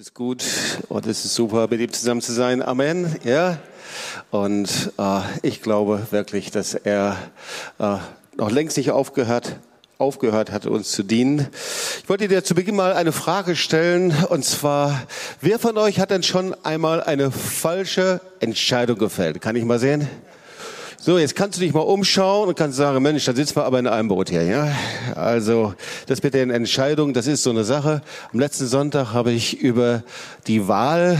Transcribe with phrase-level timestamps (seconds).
[0.00, 0.42] ist gut
[0.88, 2.62] und es ist super, mit ihm zusammen zu sein.
[2.62, 3.16] Amen.
[3.22, 3.58] Ja.
[4.30, 7.18] Und äh, ich glaube wirklich, dass er
[7.78, 7.98] äh,
[8.34, 9.56] noch längst nicht aufgehört
[9.98, 11.48] aufgehört hat, uns zu dienen.
[12.02, 15.02] Ich wollte dir zu Beginn mal eine Frage stellen, und zwar,
[15.42, 19.42] wer von euch hat denn schon einmal eine falsche Entscheidung gefällt?
[19.42, 20.08] Kann ich mal sehen?
[21.02, 23.78] So, jetzt kannst du dich mal umschauen und kannst sagen, Mensch, da sitzen wir aber
[23.78, 24.42] in einem Boot hier.
[24.42, 24.70] Ja?
[25.14, 25.72] Also
[26.06, 28.02] das mit den Entscheidungen, das ist so eine Sache.
[28.34, 30.02] Am letzten Sonntag habe ich über
[30.46, 31.18] die Wahl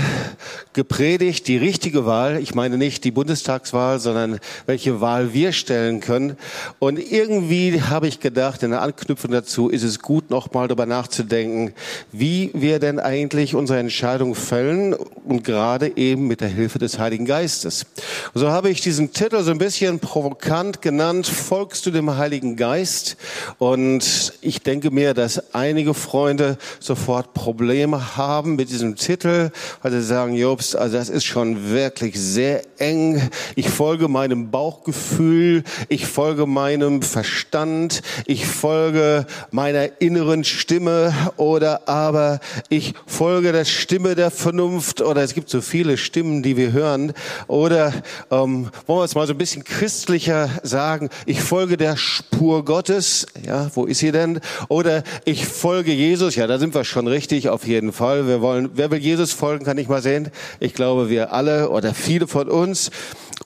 [0.75, 2.43] gepredigt, die richtige Wahl.
[2.43, 6.37] Ich meine nicht die Bundestagswahl, sondern welche Wahl wir stellen können.
[6.79, 10.85] Und irgendwie habe ich gedacht, in der Anknüpfung dazu ist es gut, noch mal darüber
[10.85, 11.73] nachzudenken,
[12.13, 17.25] wie wir denn eigentlich unsere Entscheidung fällen und gerade eben mit der Hilfe des Heiligen
[17.25, 17.87] Geistes.
[18.35, 22.17] Und so habe ich diesen Titel so ein bisschen bisschen provokant genannt, folgst du dem
[22.17, 23.17] Heiligen Geist?
[23.59, 30.03] Und ich denke mir, dass einige Freunde sofort Probleme haben mit diesem Titel, weil sie
[30.03, 33.31] sagen, Jobst, also das ist schon wirklich sehr eng.
[33.55, 42.41] Ich folge meinem Bauchgefühl, ich folge meinem Verstand, ich folge meiner inneren Stimme oder aber
[42.71, 47.13] ich folge der Stimme der Vernunft oder es gibt so viele Stimmen, die wir hören
[47.47, 47.93] oder
[48.33, 52.65] ähm, wollen wir es mal so ein bisschen bisschen christlicher sagen, ich folge der Spur
[52.65, 53.27] Gottes.
[53.45, 54.41] Ja, wo ist sie denn?
[54.69, 56.37] Oder ich folge Jesus.
[56.37, 58.27] Ja, da sind wir schon richtig, auf jeden Fall.
[58.27, 60.31] Wir wollen, wer will Jesus folgen, kann ich mal sehen.
[60.59, 62.91] Ich glaube, wir alle oder viele von uns.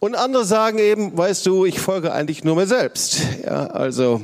[0.01, 3.20] Und andere sagen eben, weißt du, ich folge eigentlich nur mir selbst.
[3.45, 4.23] Ja, also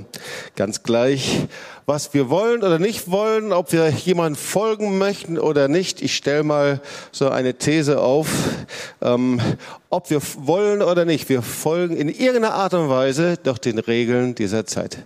[0.56, 1.46] ganz gleich,
[1.90, 6.02] was wir wollen oder nicht wollen, ob wir jemand folgen möchten oder nicht.
[6.02, 8.28] Ich stelle mal so eine These auf,
[9.02, 9.40] ähm,
[9.88, 11.28] ob wir wollen oder nicht.
[11.28, 14.98] Wir folgen in irgendeiner Art und Weise doch den Regeln dieser Zeit.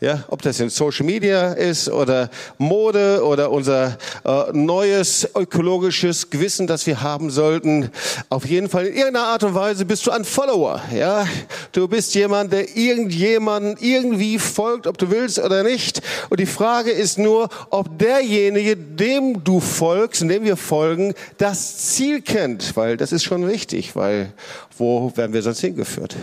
[0.00, 6.66] Ja, ob das in Social Media ist oder Mode oder unser äh, neues ökologisches Gewissen,
[6.66, 7.90] das wir haben sollten.
[8.28, 10.80] Auf jeden Fall in irgendeiner Art und Weise bist du ein Follower.
[10.94, 11.26] Ja,
[11.72, 16.02] du bist jemand, der irgendjemanden irgendwie folgt, ob du willst oder nicht.
[16.28, 22.20] Und die Frage ist nur, ob derjenige, dem du folgst dem wir folgen, das Ziel
[22.20, 24.32] kennt, weil das ist schon wichtig, weil
[24.78, 26.16] wo werden wir sonst hingeführt?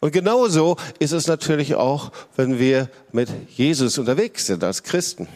[0.00, 5.28] Und genauso ist es natürlich auch, wenn wir mit Jesus unterwegs sind als Christen.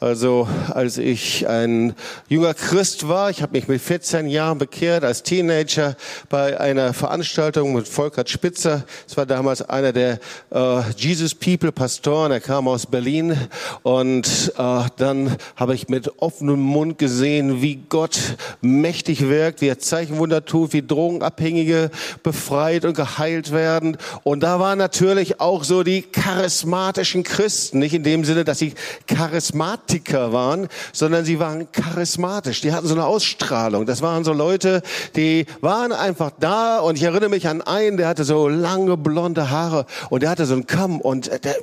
[0.00, 1.94] Also als ich ein
[2.28, 5.96] junger Christ war, ich habe mich mit 14 Jahren bekehrt als Teenager
[6.28, 8.84] bei einer Veranstaltung mit Volkert Spitzer.
[9.08, 13.36] Es war damals einer der äh, Jesus People Pastoren, er kam aus Berlin.
[13.82, 18.18] Und äh, dann habe ich mit offenem Mund gesehen, wie Gott
[18.60, 21.90] mächtig wirkt, wie er Zeichenwunder tut, wie Drogenabhängige
[22.22, 23.96] befreit und geheilt werden.
[24.22, 28.74] Und da waren natürlich auch so die charismatischen Christen, nicht in dem Sinne, dass sie
[29.06, 32.60] charismatisch Charismatiker waren, sondern sie waren charismatisch.
[32.60, 33.86] Die hatten so eine Ausstrahlung.
[33.86, 34.82] Das waren so Leute,
[35.16, 36.78] die waren einfach da.
[36.78, 40.46] Und ich erinnere mich an einen, der hatte so lange blonde Haare und der hatte
[40.46, 41.56] so einen Kamm und der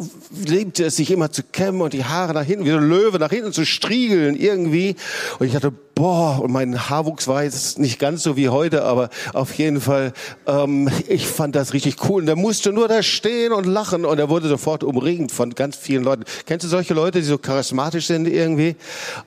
[0.45, 3.19] liebte es, sich immer zu kämmen und die Haare nach hinten, wie so ein Löwe,
[3.19, 4.95] nach hinten zu striegeln irgendwie.
[5.39, 9.09] Und ich dachte, boah, und mein Haarwuchs war jetzt nicht ganz so wie heute, aber
[9.33, 10.13] auf jeden Fall,
[10.47, 12.21] ähm, ich fand das richtig cool.
[12.21, 15.75] Und der musste nur da stehen und lachen und er wurde sofort umringt von ganz
[15.75, 16.23] vielen Leuten.
[16.45, 18.75] Kennst du solche Leute, die so charismatisch sind irgendwie?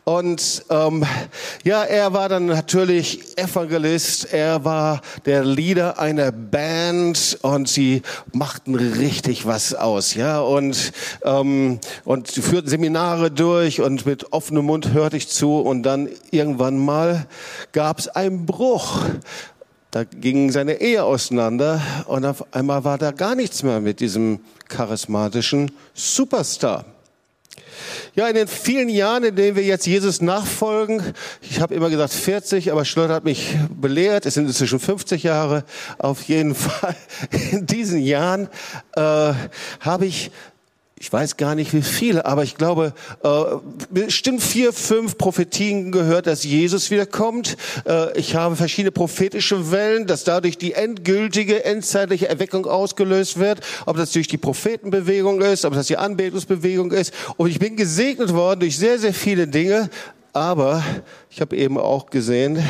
[0.04, 1.04] Und ähm,
[1.62, 8.02] ja, er war dann natürlich Evangelist, er war der Leader einer Band und sie
[8.32, 10.92] machten richtig was aus, ja, und
[11.24, 16.55] ähm, und führten Seminare durch und mit offenem Mund hörte ich zu und dann irgendwann
[16.56, 17.26] irgendwann mal
[17.72, 19.00] gab es einen Bruch.
[19.90, 24.40] Da ging seine Ehe auseinander und auf einmal war da gar nichts mehr mit diesem
[24.68, 26.86] charismatischen Superstar.
[28.14, 31.02] Ja, in den vielen Jahren, in denen wir jetzt Jesus nachfolgen,
[31.42, 35.64] ich habe immer gesagt 40, aber Schlotter hat mich belehrt, es sind inzwischen 50 Jahre,
[35.98, 36.96] auf jeden Fall
[37.52, 38.48] in diesen Jahren
[38.94, 39.32] äh,
[39.80, 40.30] habe ich
[40.98, 43.28] ich weiß gar nicht wie viele, aber ich glaube, äh,
[43.90, 47.58] bestimmt vier, fünf Prophetien gehört, dass Jesus wiederkommt.
[47.86, 53.60] Äh, ich habe verschiedene prophetische Wellen, dass dadurch die endgültige, endzeitliche Erweckung ausgelöst wird.
[53.84, 57.12] Ob das durch die Prophetenbewegung ist, ob das die Anbetungsbewegung ist.
[57.36, 59.90] Und ich bin gesegnet worden durch sehr, sehr viele Dinge.
[60.32, 60.82] Aber
[61.30, 62.62] ich habe eben auch gesehen,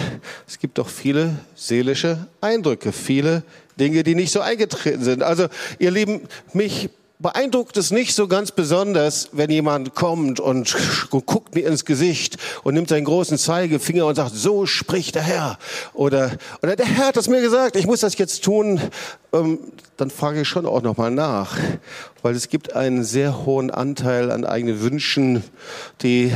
[0.49, 3.44] es gibt doch viele seelische Eindrücke, viele
[3.78, 5.23] Dinge, die nicht so eingetreten sind.
[5.23, 5.46] Also,
[5.78, 10.76] ihr Lieben, mich beeindruckt es nicht so ganz besonders, wenn jemand kommt und
[11.10, 15.58] guckt mir ins Gesicht und nimmt seinen großen Zeigefinger und sagt, so spricht der Herr.
[15.94, 16.32] Oder,
[16.62, 18.80] oder der Herr hat das mir gesagt, ich muss das jetzt tun.
[19.32, 19.58] Ähm,
[19.96, 21.56] dann frage ich schon auch nochmal nach.
[22.22, 25.42] Weil es gibt einen sehr hohen Anteil an eigenen Wünschen,
[26.02, 26.32] die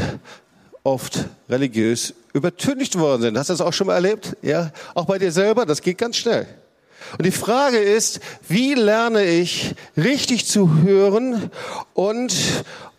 [0.83, 3.39] oft religiös übertüncht worden sind.
[3.39, 4.37] Hast du das auch schon mal erlebt?
[4.41, 6.47] Ja, auch bei dir selber, das geht ganz schnell.
[7.19, 11.51] Und die Frage ist, wie lerne ich richtig zu hören
[11.95, 12.35] und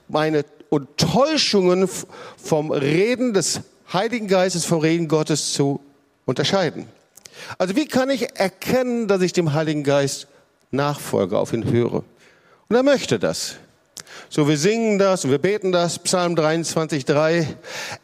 [0.08, 1.90] meine Enttäuschungen
[2.38, 3.62] vom Reden des
[3.92, 5.82] Heiligen Geistes vom Reden Gottes zu
[6.26, 6.88] unterscheiden?
[7.58, 10.28] Also wie kann ich erkennen, dass ich dem Heiligen Geist
[10.72, 12.04] nachfolge, auf ihn höre?
[12.70, 13.56] Und er möchte das.
[14.34, 17.46] So, wir singen das und wir beten das, Psalm 23, 3.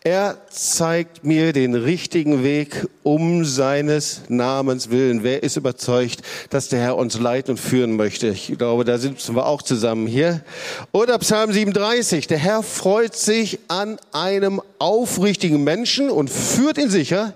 [0.03, 5.23] Er zeigt mir den richtigen Weg um seines Namens willen.
[5.23, 8.27] Wer ist überzeugt, dass der Herr uns leiten und führen möchte?
[8.27, 10.43] Ich glaube, da sitzen wir auch zusammen hier.
[10.91, 12.27] Oder Psalm 37.
[12.27, 17.35] Der Herr freut sich an einem aufrichtigen Menschen und führt ihn sicher.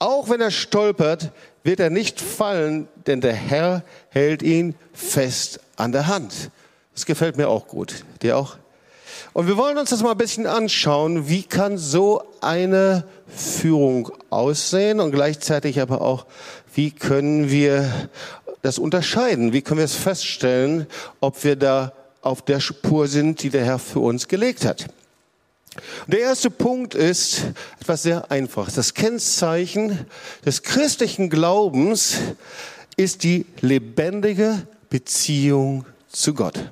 [0.00, 1.30] Auch wenn er stolpert,
[1.62, 6.50] wird er nicht fallen, denn der Herr hält ihn fest an der Hand.
[6.96, 8.04] Das gefällt mir auch gut.
[8.22, 8.56] Dir auch?
[9.34, 11.28] Und wir wollen uns das mal ein bisschen anschauen.
[11.28, 16.24] Wie kann so eine Führung aussehen und gleichzeitig aber auch,
[16.74, 18.08] wie können wir
[18.62, 19.52] das unterscheiden?
[19.52, 20.86] Wie können wir es feststellen,
[21.20, 24.86] ob wir da auf der Spur sind, die der Herr für uns gelegt hat?
[26.06, 27.42] Der erste Punkt ist
[27.78, 28.74] etwas sehr Einfaches.
[28.74, 30.06] Das Kennzeichen
[30.46, 32.16] des christlichen Glaubens
[32.96, 36.70] ist die lebendige Beziehung zu Gott.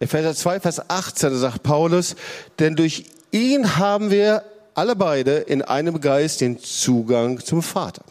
[0.00, 2.16] Epheser 2, Vers 18 sagt Paulus,
[2.58, 4.44] denn durch ihn haben wir
[4.74, 8.02] alle beide in einem Geist den Zugang zum Vater.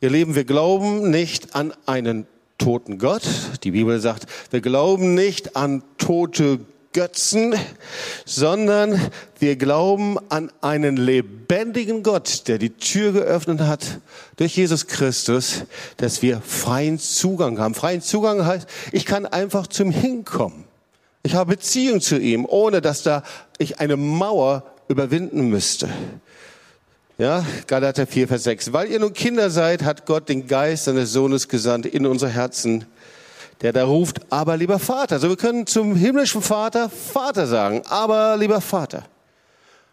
[0.00, 2.26] Ihr Leben, wir glauben nicht an einen
[2.56, 3.22] toten Gott.
[3.64, 6.60] Die Bibel sagt, wir glauben nicht an tote
[6.92, 7.54] Götzen,
[8.24, 9.00] sondern
[9.38, 14.00] wir glauben an einen lebendigen Gott, der die Tür geöffnet hat
[14.36, 15.64] durch Jesus Christus,
[15.98, 17.74] dass wir freien Zugang haben.
[17.74, 20.67] Freien Zugang heißt, ich kann einfach zum Hinkommen.
[21.28, 23.22] Ich habe Beziehung zu ihm, ohne dass da
[23.58, 25.86] ich eine Mauer überwinden müsste.
[27.18, 28.72] Ja, Galater 4, Vers 6.
[28.72, 32.86] Weil ihr nun Kinder seid, hat Gott den Geist seines Sohnes gesandt in unsere Herzen,
[33.60, 35.16] der da ruft, aber lieber Vater.
[35.16, 39.04] Also wir können zum himmlischen Vater Vater sagen, aber lieber Vater.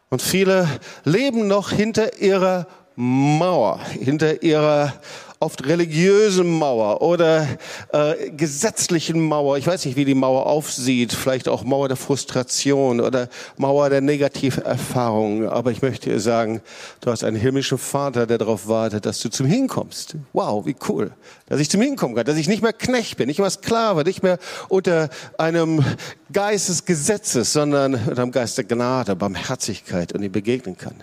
[0.10, 0.70] Und viele
[1.04, 4.94] leben noch hinter ihrer Mauer, hinter ihrer
[5.39, 7.47] oft religiösen Mauer oder
[7.92, 9.57] äh, gesetzlichen Mauer.
[9.57, 11.13] Ich weiß nicht, wie die Mauer aufsieht.
[11.13, 15.47] Vielleicht auch Mauer der Frustration oder Mauer der Negativerfahrungen.
[15.47, 16.62] Aber ich möchte dir sagen,
[17.01, 20.15] du hast einen himmlischen Vater, der darauf wartet, dass du zum Hinkommst.
[20.33, 21.12] Wow, wie cool.
[21.48, 22.25] Dass ich zum Hinkommen kann.
[22.25, 24.39] Dass ich nicht mehr Knecht bin, nicht mehr Sklave, nicht mehr
[24.69, 25.83] unter einem
[26.31, 30.95] Geist des Gesetzes, sondern unter einem Geist der Gnade, Barmherzigkeit und ihm begegnen kann.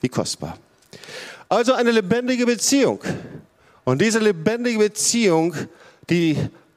[0.00, 0.56] Wie kostbar.
[1.50, 3.00] Also eine lebendige Beziehung.
[3.82, 5.54] Und diese lebendige Beziehung,
[6.08, 6.36] die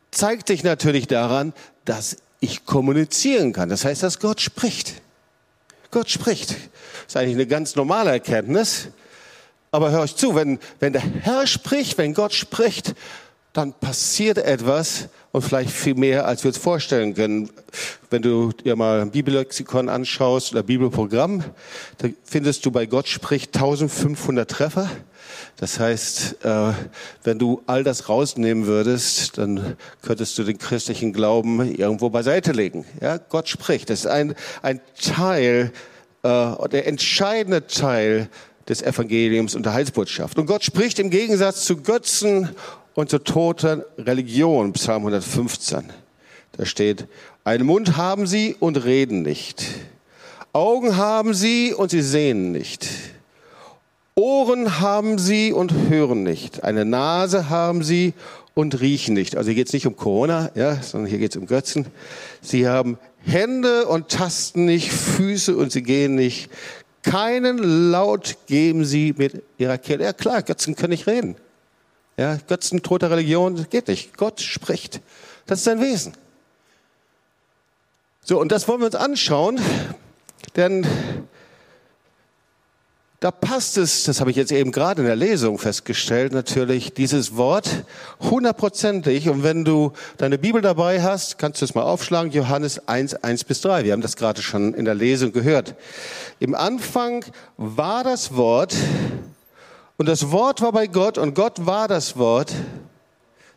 [0.09, 1.53] zeigt sich natürlich daran,
[1.85, 3.69] dass ich kommunizieren kann.
[3.69, 4.95] Das heißt, dass Gott spricht.
[5.91, 6.49] Gott spricht.
[6.49, 6.57] Das
[7.07, 8.87] ist eigentlich eine ganz normale Erkenntnis.
[9.69, 12.95] Aber hör euch zu, wenn, wenn der Herr spricht, wenn Gott spricht,
[13.53, 17.49] dann passiert etwas und vielleicht viel mehr, als wir uns vorstellen können.
[18.09, 21.43] Wenn du dir mal ein Bibellexikon anschaust oder Bibelprogramm,
[21.99, 24.89] da findest du bei Gott spricht 1500 Treffer.
[25.57, 26.71] Das heißt, äh,
[27.23, 32.85] wenn du all das rausnehmen würdest, dann könntest du den christlichen Glauben irgendwo beiseite legen.
[33.01, 33.89] Ja, Gott spricht.
[33.89, 35.71] Das ist ein, ein Teil,
[36.23, 38.29] äh, der entscheidende Teil
[38.67, 40.37] des Evangeliums und der Heilsbotschaft.
[40.37, 42.49] Und Gott spricht im Gegensatz zu Götzen
[42.95, 45.85] und zur toten Religion, Psalm 115.
[46.57, 47.07] Da steht,
[47.43, 49.65] einen Mund haben sie und reden nicht.
[50.53, 52.87] Augen haben sie und sie sehen nicht.
[54.15, 56.63] Ohren haben sie und hören nicht.
[56.63, 58.13] Eine Nase haben sie
[58.53, 59.35] und riechen nicht.
[59.35, 61.87] Also hier geht es nicht um Corona, ja, sondern hier geht es um Götzen.
[62.41, 66.51] Sie haben Hände und tasten nicht, Füße und sie gehen nicht.
[67.01, 70.03] Keinen Laut geben sie mit ihrer Kehle.
[70.03, 71.35] Ja klar, Götzen können nicht reden.
[72.17, 74.17] Ja, Götzen, toter Religion, geht nicht.
[74.17, 75.01] Gott spricht.
[75.45, 76.13] Das ist sein Wesen.
[78.23, 79.59] So, und das wollen wir uns anschauen,
[80.55, 80.87] denn
[83.23, 87.37] da passt es, das habe ich jetzt eben gerade in der Lesung festgestellt, natürlich dieses
[87.37, 87.69] Wort
[88.19, 89.29] hundertprozentig.
[89.29, 93.45] Und wenn du deine Bibel dabei hast, kannst du es mal aufschlagen, Johannes 1, 1
[93.45, 93.85] bis 3.
[93.85, 95.75] Wir haben das gerade schon in der Lesung gehört.
[96.41, 97.23] Im Anfang
[97.55, 98.75] war das Wort
[99.97, 102.53] und das Wort war bei Gott und Gott war das Wort.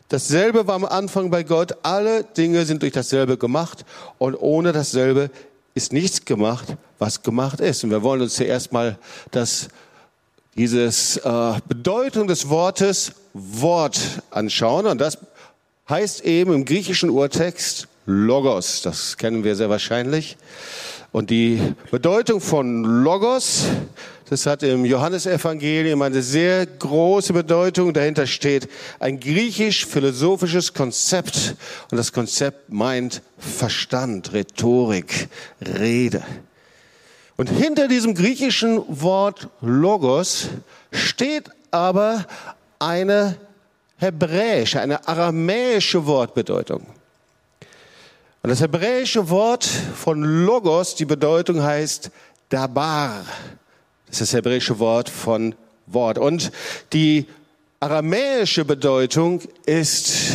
[0.09, 1.75] Dasselbe war am Anfang bei Gott.
[1.83, 3.83] Alle Dinge sind durch dasselbe gemacht
[4.17, 5.29] und ohne dasselbe
[5.73, 7.83] ist nichts gemacht, was gemacht ist.
[7.83, 8.97] Und wir wollen uns zuerst mal
[9.31, 9.67] das,
[10.55, 13.99] dieses äh, Bedeutung des Wortes Wort
[14.31, 14.85] anschauen.
[14.85, 15.17] Und das
[15.89, 18.81] heißt eben im griechischen Urtext Logos.
[18.81, 20.37] Das kennen wir sehr wahrscheinlich.
[21.11, 23.65] Und die Bedeutung von Logos,
[24.29, 27.93] das hat im Johannesevangelium eine sehr große Bedeutung.
[27.93, 28.67] Dahinter steht
[28.99, 31.55] ein griechisch-philosophisches Konzept.
[31.91, 35.29] Und das Konzept meint Verstand, Rhetorik,
[35.61, 36.23] Rede.
[37.37, 40.47] Und hinter diesem griechischen Wort Logos
[40.91, 42.25] steht aber
[42.79, 43.37] eine
[43.97, 46.85] hebräische, eine aramäische Wortbedeutung.
[48.43, 52.11] Und das hebräische Wort von Logos, die Bedeutung heißt
[52.49, 53.25] Dabar.
[54.07, 55.53] Das ist das hebräische Wort von
[55.85, 56.17] Wort.
[56.17, 56.51] Und
[56.93, 57.25] die
[57.79, 60.31] aramäische Bedeutung ist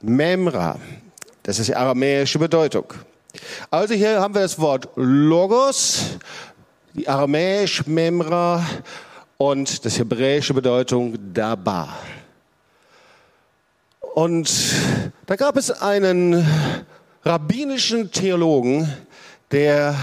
[0.00, 0.78] Memra.
[1.42, 2.92] Das ist die aramäische Bedeutung.
[3.70, 6.18] Also hier haben wir das Wort Logos,
[6.94, 8.64] die aramäisch Memra
[9.36, 11.96] und das hebräische Bedeutung Dabar.
[14.14, 14.50] Und
[15.26, 16.46] da gab es einen
[17.22, 18.90] rabbinischen Theologen,
[19.50, 19.94] der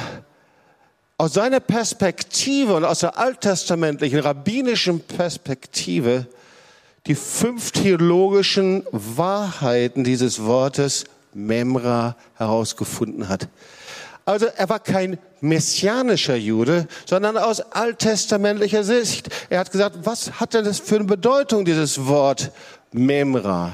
[1.18, 6.28] aus seiner Perspektive und aus der alttestamentlichen rabbinischen Perspektive
[7.08, 13.48] die fünf theologischen Wahrheiten dieses Wortes Memra herausgefunden hat.
[14.26, 19.30] Also er war kein messianischer Jude, sondern aus alttestamentlicher Sicht.
[19.50, 22.52] Er hat gesagt, was hat denn das für eine Bedeutung, dieses Wort
[22.94, 23.74] Memra?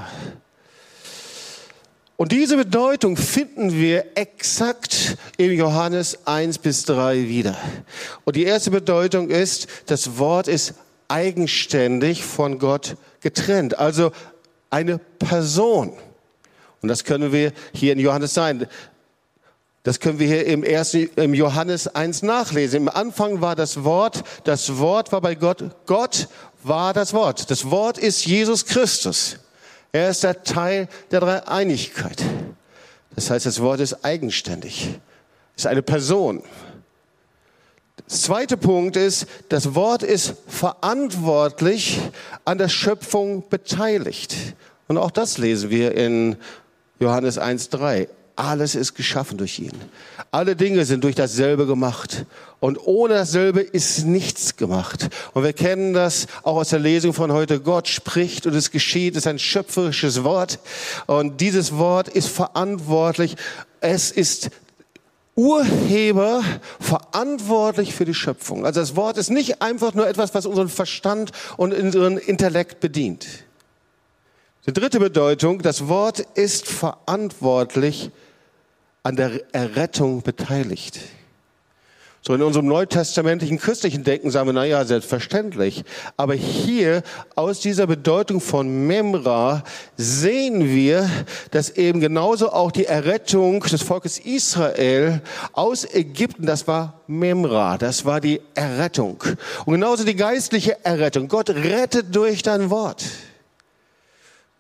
[2.19, 7.55] Und diese Bedeutung finden wir exakt in Johannes 1 bis 3 wieder.
[8.25, 10.73] Und die erste Bedeutung ist, das Wort ist
[11.07, 14.11] eigenständig von Gott getrennt, also
[14.69, 15.93] eine Person.
[16.81, 18.67] Und das können wir hier in Johannes sein.
[19.83, 22.81] Das können wir hier im, ersten, im Johannes 1 nachlesen.
[22.81, 26.27] Im Anfang war das Wort, das Wort war bei Gott, Gott
[26.63, 27.49] war das Wort.
[27.49, 29.37] Das Wort ist Jesus Christus.
[29.91, 32.23] Er ist der Teil der Dreieinigkeit.
[33.15, 34.99] Das heißt, das Wort ist eigenständig,
[35.55, 36.43] ist eine Person.
[38.07, 41.99] Das zweite Punkt ist, das Wort ist verantwortlich
[42.45, 44.35] an der Schöpfung beteiligt.
[44.87, 46.37] Und auch das lesen wir in
[46.99, 48.07] Johannes 1.3.
[48.39, 49.73] Alles ist geschaffen durch ihn.
[50.31, 52.25] Alle Dinge sind durch dasselbe gemacht.
[52.61, 55.09] Und ohne dasselbe ist nichts gemacht.
[55.33, 57.59] Und wir kennen das auch aus der Lesung von heute.
[57.59, 59.17] Gott spricht und es geschieht.
[59.17, 60.59] Es ist ein schöpferisches Wort.
[61.05, 63.35] Und dieses Wort ist verantwortlich.
[63.81, 64.51] Es ist
[65.35, 66.41] Urheber
[66.79, 68.65] verantwortlich für die Schöpfung.
[68.65, 73.27] Also das Wort ist nicht einfach nur etwas, was unseren Verstand und unseren Intellekt bedient.
[74.65, 78.11] Die dritte Bedeutung, das Wort ist verantwortlich
[79.03, 80.99] an der Errettung beteiligt.
[82.21, 85.85] So in unserem neutestamentlichen christlichen Denken sagen wir, na ja, selbstverständlich.
[86.17, 87.01] Aber hier
[87.35, 89.63] aus dieser Bedeutung von Memra
[89.95, 91.09] sehen wir,
[91.51, 95.21] dass eben genauso auch die Errettung des Volkes Israel
[95.53, 99.23] aus Ägypten, das war Memra, das war die Errettung.
[99.65, 101.29] Und genauso die geistliche Errettung.
[101.29, 103.05] Gott rettet durch dein Wort.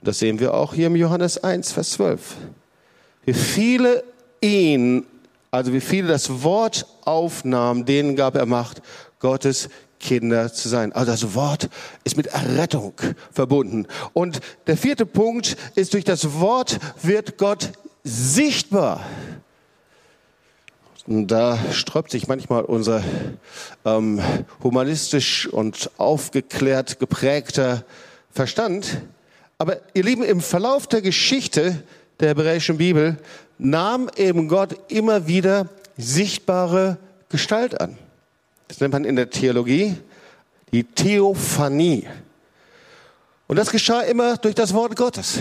[0.01, 2.35] Das sehen wir auch hier im Johannes 1, Vers 12.
[3.25, 4.05] Wie viele
[4.41, 5.05] ihn,
[5.51, 8.81] also wie viele das Wort aufnahmen, denen gab er Macht,
[9.19, 9.69] Gottes
[9.99, 10.93] Kinder zu sein.
[10.93, 11.69] Also das Wort
[12.03, 12.93] ist mit Errettung
[13.31, 13.85] verbunden.
[14.13, 17.71] Und der vierte Punkt ist, durch das Wort wird Gott
[18.03, 19.05] sichtbar.
[21.05, 23.03] Und da sträubt sich manchmal unser
[23.83, 24.21] ähm,
[24.63, 27.83] humanistisch und aufgeklärt geprägter
[28.31, 29.01] Verstand.
[29.57, 31.83] Aber ihr Lieben, im Verlauf der Geschichte
[32.19, 33.17] der hebräischen Bibel
[33.59, 36.97] nahm eben Gott immer wieder sichtbare
[37.29, 37.97] Gestalt an.
[38.67, 39.95] Das nennt man in der Theologie
[40.71, 42.07] die Theophanie.
[43.47, 45.39] Und das geschah immer durch das Wort Gottes.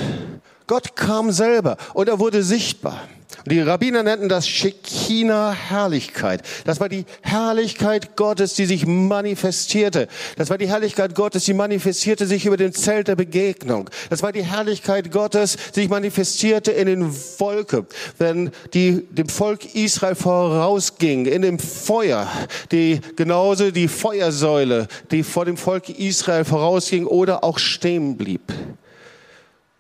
[0.66, 3.00] Gott kam selber und er wurde sichtbar.
[3.46, 6.42] Die Rabbiner nannten das Shekinah-Herrlichkeit.
[6.64, 10.08] Das war die Herrlichkeit Gottes, die sich manifestierte.
[10.36, 13.90] Das war die Herrlichkeit Gottes, die manifestierte sich über den Zelt der Begegnung.
[14.08, 19.74] Das war die Herrlichkeit Gottes, die sich manifestierte in den Wolken, wenn die dem Volk
[19.74, 22.30] Israel vorausging, in dem Feuer,
[22.72, 28.52] die genauso die Feuersäule, die vor dem Volk Israel vorausging oder auch stehen blieb.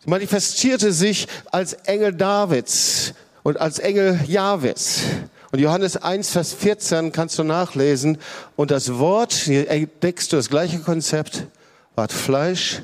[0.04, 3.14] Sie manifestierte sich als Engel Davids,
[3.48, 5.04] und als Engel Jahwes.
[5.52, 8.18] Und Johannes 1, Vers 14 kannst du nachlesen.
[8.56, 11.46] Und das Wort, hier entdeckst du das gleiche Konzept,
[11.94, 12.82] ward Fleisch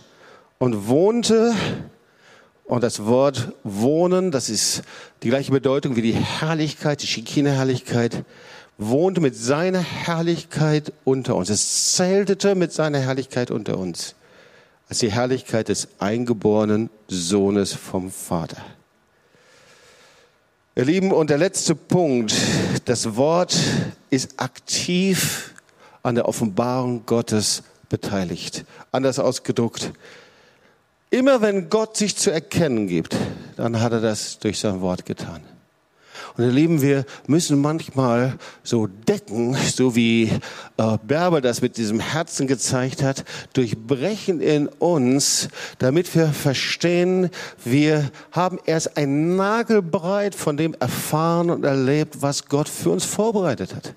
[0.57, 1.55] und wohnte.
[2.65, 4.81] Und das Wort wohnen, das ist
[5.23, 8.25] die gleiche Bedeutung wie die Herrlichkeit, die Shekinah-Herrlichkeit,
[8.79, 11.51] wohnte mit seiner Herrlichkeit unter uns.
[11.51, 14.15] Es zeltete mit seiner Herrlichkeit unter uns.
[14.89, 18.65] Als die Herrlichkeit des eingeborenen Sohnes vom Vater.
[20.77, 22.35] Ihr Lieben, und der letzte Punkt,
[22.87, 23.57] das Wort
[24.11, 25.55] ist aktiv
[26.03, 28.65] an der Offenbarung Gottes beteiligt.
[28.91, 29.93] Anders ausgedruckt,
[31.11, 33.17] immer wenn Gott sich zu erkennen gibt,
[33.57, 35.43] dann hat er das durch sein Wort getan.
[36.37, 40.31] Und ihr Lieben, wir müssen manchmal so decken, so wie
[40.77, 47.31] äh, Berber das mit diesem Herzen gezeigt hat, durchbrechen in uns, damit wir verstehen,
[47.65, 53.75] wir haben erst ein Nagelbreit von dem erfahren und erlebt, was Gott für uns vorbereitet
[53.75, 53.95] hat.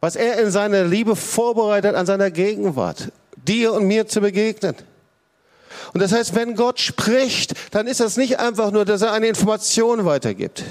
[0.00, 3.12] Was er in seiner Liebe vorbereitet an seiner Gegenwart,
[3.46, 4.74] dir und mir zu begegnen.
[5.92, 9.26] Und das heißt, wenn Gott spricht, dann ist das nicht einfach nur, dass er eine
[9.26, 10.64] Information weitergibt.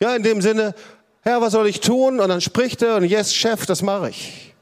[0.00, 0.74] Ja, in dem Sinne,
[1.22, 2.20] Herr, was soll ich tun?
[2.20, 4.54] Und dann spricht er und yes, Chef, das mache ich.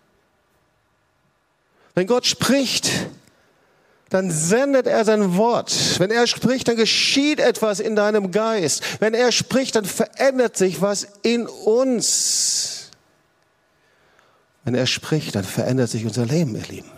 [1.95, 2.91] Wenn Gott spricht,
[4.11, 5.73] dann sendet er sein Wort.
[5.99, 9.01] Wenn er spricht, dann geschieht etwas in deinem Geist.
[9.01, 12.91] Wenn er spricht, dann verändert sich was in uns.
[14.65, 16.96] Wenn er spricht, dann verändert sich unser Leben, ihr Lieben.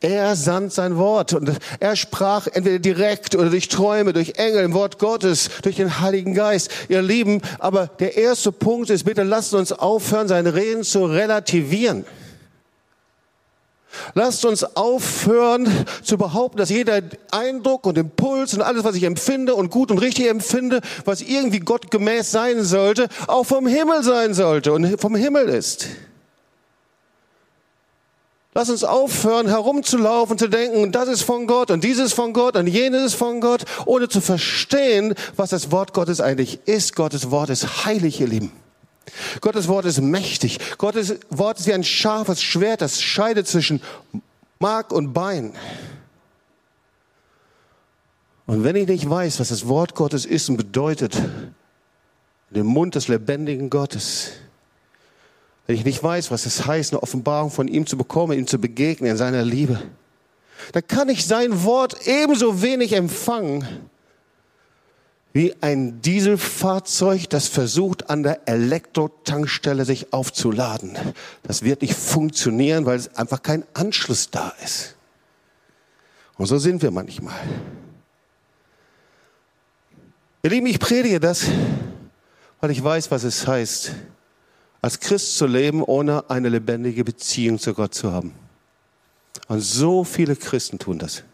[0.00, 1.50] Er sandt sein Wort und
[1.80, 6.34] er sprach entweder direkt oder durch Träume, durch Engel, im Wort Gottes, durch den Heiligen
[6.34, 6.70] Geist.
[6.88, 12.04] Ihr Lieben, aber der erste Punkt ist, bitte lasst uns aufhören, sein Reden zu relativieren.
[14.14, 15.68] Lasst uns aufhören
[16.04, 17.00] zu behaupten, dass jeder
[17.32, 21.60] Eindruck und Impuls und alles, was ich empfinde und gut und richtig empfinde, was irgendwie
[21.60, 25.88] gottgemäß sein sollte, auch vom Himmel sein sollte und vom Himmel ist.
[28.54, 32.66] Lass uns aufhören, herumzulaufen, zu denken, das ist von Gott und dieses von Gott und
[32.66, 36.96] jenes ist von Gott, ohne zu verstehen, was das Wort Gottes eigentlich ist.
[36.96, 38.52] Gottes Wort ist heilig, ihr Lieben.
[39.40, 40.58] Gottes Wort ist mächtig.
[40.78, 43.82] Gottes Wort ist wie ein scharfes Schwert, das scheidet zwischen
[44.58, 45.52] Mark und Bein.
[48.46, 51.16] Und wenn ich nicht weiß, was das Wort Gottes ist und bedeutet,
[52.50, 54.32] den Mund des lebendigen Gottes,
[55.68, 58.58] wenn ich nicht weiß, was es heißt, eine Offenbarung von ihm zu bekommen, ihm zu
[58.58, 59.78] begegnen in seiner Liebe,
[60.72, 63.68] dann kann ich sein Wort ebenso wenig empfangen
[65.34, 70.96] wie ein Dieselfahrzeug, das versucht, an der Elektrotankstelle sich aufzuladen.
[71.42, 74.96] Das wird nicht funktionieren, weil es einfach kein Anschluss da ist.
[76.38, 77.38] Und so sind wir manchmal.
[80.42, 81.44] Ihr Lieben, ich predige das,
[82.62, 83.92] weil ich weiß, was es heißt,
[84.80, 88.32] als Christ zu leben, ohne eine lebendige Beziehung zu Gott zu haben.
[89.48, 91.24] Und so viele Christen tun das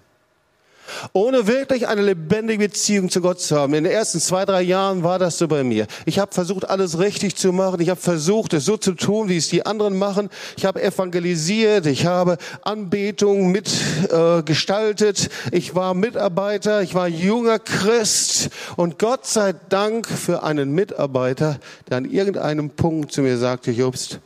[1.13, 3.75] ohne wirklich eine lebendige Beziehung zu Gott zu haben.
[3.75, 5.87] In den ersten zwei, drei Jahren war das so bei mir.
[6.07, 7.81] Ich habe versucht, alles richtig zu machen.
[7.81, 10.31] Ich habe versucht, es so zu tun, wie es die anderen machen.
[10.57, 11.87] Ich habe evangelisiert.
[11.87, 15.31] Ich habe Anbetung mitgestaltet.
[15.51, 16.83] Äh, ich war Mitarbeiter.
[16.83, 18.51] Ich war junger Christ.
[18.77, 24.21] Und Gott sei Dank für einen Mitarbeiter, der an irgendeinem Punkt zu mir sagte, Jobst,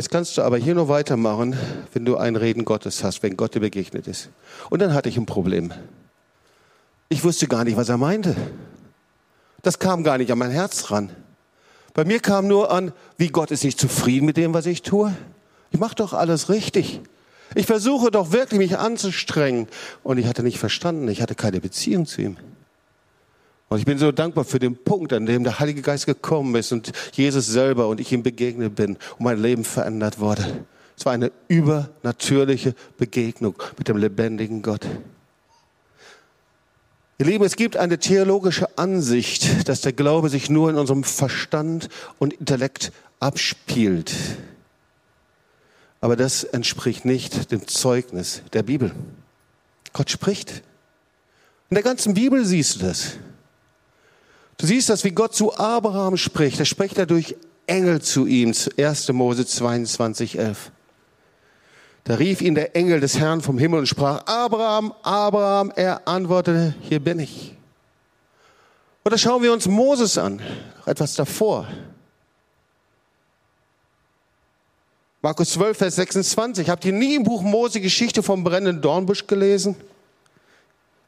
[0.00, 1.54] Jetzt kannst du aber hier nur weitermachen,
[1.92, 4.30] wenn du ein Reden Gottes hast, wenn Gott dir begegnet ist.
[4.70, 5.74] Und dann hatte ich ein Problem.
[7.10, 8.34] Ich wusste gar nicht, was er meinte.
[9.60, 11.10] Das kam gar nicht an mein Herz ran.
[11.92, 15.14] Bei mir kam nur an, wie Gott ist nicht zufrieden mit dem, was ich tue.
[15.70, 17.02] Ich mache doch alles richtig.
[17.54, 19.68] Ich versuche doch wirklich mich anzustrengen.
[20.02, 22.38] Und ich hatte nicht verstanden, ich hatte keine Beziehung zu ihm.
[23.70, 26.72] Und ich bin so dankbar für den Punkt, an dem der Heilige Geist gekommen ist
[26.72, 30.66] und Jesus selber und ich ihm begegnet bin und mein Leben verändert wurde.
[30.98, 34.84] Es war eine übernatürliche Begegnung mit dem lebendigen Gott.
[37.18, 41.88] Ihr Lieben, es gibt eine theologische Ansicht, dass der Glaube sich nur in unserem Verstand
[42.18, 44.12] und Intellekt abspielt.
[46.00, 48.90] Aber das entspricht nicht dem Zeugnis der Bibel.
[49.92, 50.62] Gott spricht.
[51.68, 53.12] In der ganzen Bibel siehst du das.
[54.60, 56.60] Du siehst das, wie Gott zu Abraham spricht.
[56.60, 57.34] Da spricht er durch
[57.66, 59.08] Engel zu ihm, 1.
[59.12, 60.70] Mose 22, 11.
[62.04, 66.74] Da rief ihn der Engel des Herrn vom Himmel und sprach, Abraham, Abraham, er antwortete,
[66.82, 67.56] hier bin ich.
[69.02, 70.42] Oder schauen wir uns Moses an,
[70.84, 71.66] etwas davor.
[75.22, 76.68] Markus 12, Vers 26.
[76.68, 79.76] Habt ihr nie im Buch Mose Geschichte vom brennenden Dornbusch gelesen?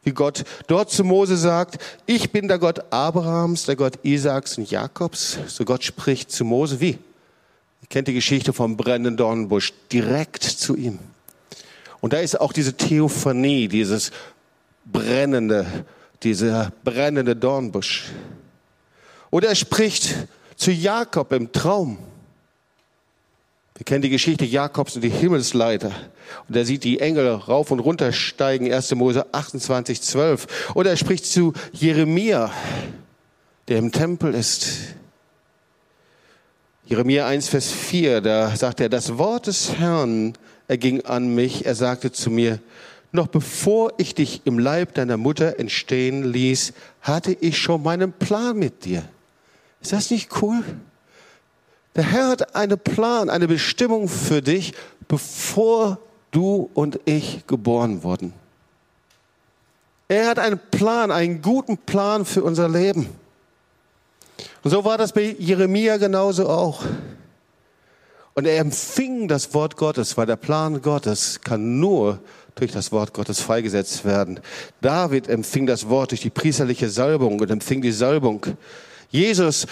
[0.04, 4.70] Wie Gott dort zu Mose sagt, ich bin der Gott Abrahams, der Gott Isaaks und
[4.70, 5.38] Jakobs.
[5.46, 6.98] So Gott spricht zu Mose wie?
[7.82, 10.98] Ihr kennt die Geschichte vom brennenden Dornbusch, direkt zu ihm.
[12.00, 14.10] Und da ist auch diese Theophanie, dieses
[14.84, 15.66] brennende,
[16.22, 18.10] dieser brennende Dornbusch.
[19.30, 20.14] Oder er spricht
[20.56, 21.98] zu Jakob im Traum.
[23.82, 25.90] Wir kennen die Geschichte Jakobs und die Himmelsleiter.
[26.48, 28.94] Und er sieht die Engel rauf und runter steigen, 1.
[28.94, 30.70] Mose 28, 12.
[30.76, 32.52] Oder er spricht zu Jeremia,
[33.66, 34.68] der im Tempel ist.
[36.84, 40.34] Jeremia 1, Vers 4, da sagt er, das Wort des Herrn
[40.68, 41.66] erging an mich.
[41.66, 42.60] Er sagte zu mir,
[43.10, 48.56] noch bevor ich dich im Leib deiner Mutter entstehen ließ, hatte ich schon meinen Plan
[48.56, 49.02] mit dir.
[49.80, 50.62] Ist das nicht cool?
[51.94, 54.72] Der Herr hat einen Plan, eine Bestimmung für dich,
[55.08, 55.98] bevor
[56.30, 58.32] du und ich geboren wurden.
[60.08, 63.08] Er hat einen Plan, einen guten Plan für unser Leben.
[64.62, 66.82] Und so war das bei Jeremia genauso auch.
[68.34, 72.18] Und er empfing das Wort Gottes, weil der Plan Gottes kann nur
[72.54, 74.40] durch das Wort Gottes freigesetzt werden.
[74.80, 78.46] David empfing das Wort durch die priesterliche Salbung und empfing die Salbung.
[79.10, 79.66] Jesus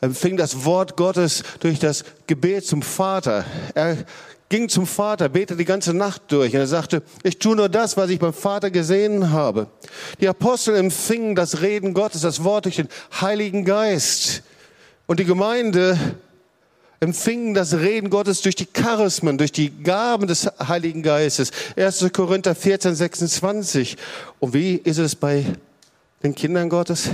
[0.00, 3.44] empfing das Wort Gottes durch das Gebet zum Vater.
[3.74, 3.96] Er
[4.48, 7.96] ging zum Vater, betete die ganze Nacht durch und er sagte, ich tue nur das,
[7.96, 9.68] was ich beim Vater gesehen habe.
[10.20, 12.88] Die Apostel empfingen das Reden Gottes, das Wort durch den
[13.20, 14.42] Heiligen Geist.
[15.06, 15.98] Und die Gemeinde
[16.98, 21.50] empfingen das Reden Gottes durch die Charismen, durch die Gaben des Heiligen Geistes.
[21.76, 22.10] 1.
[22.12, 23.96] Korinther 14, 26.
[24.38, 25.46] Und wie ist es bei
[26.22, 27.08] den Kindern Gottes?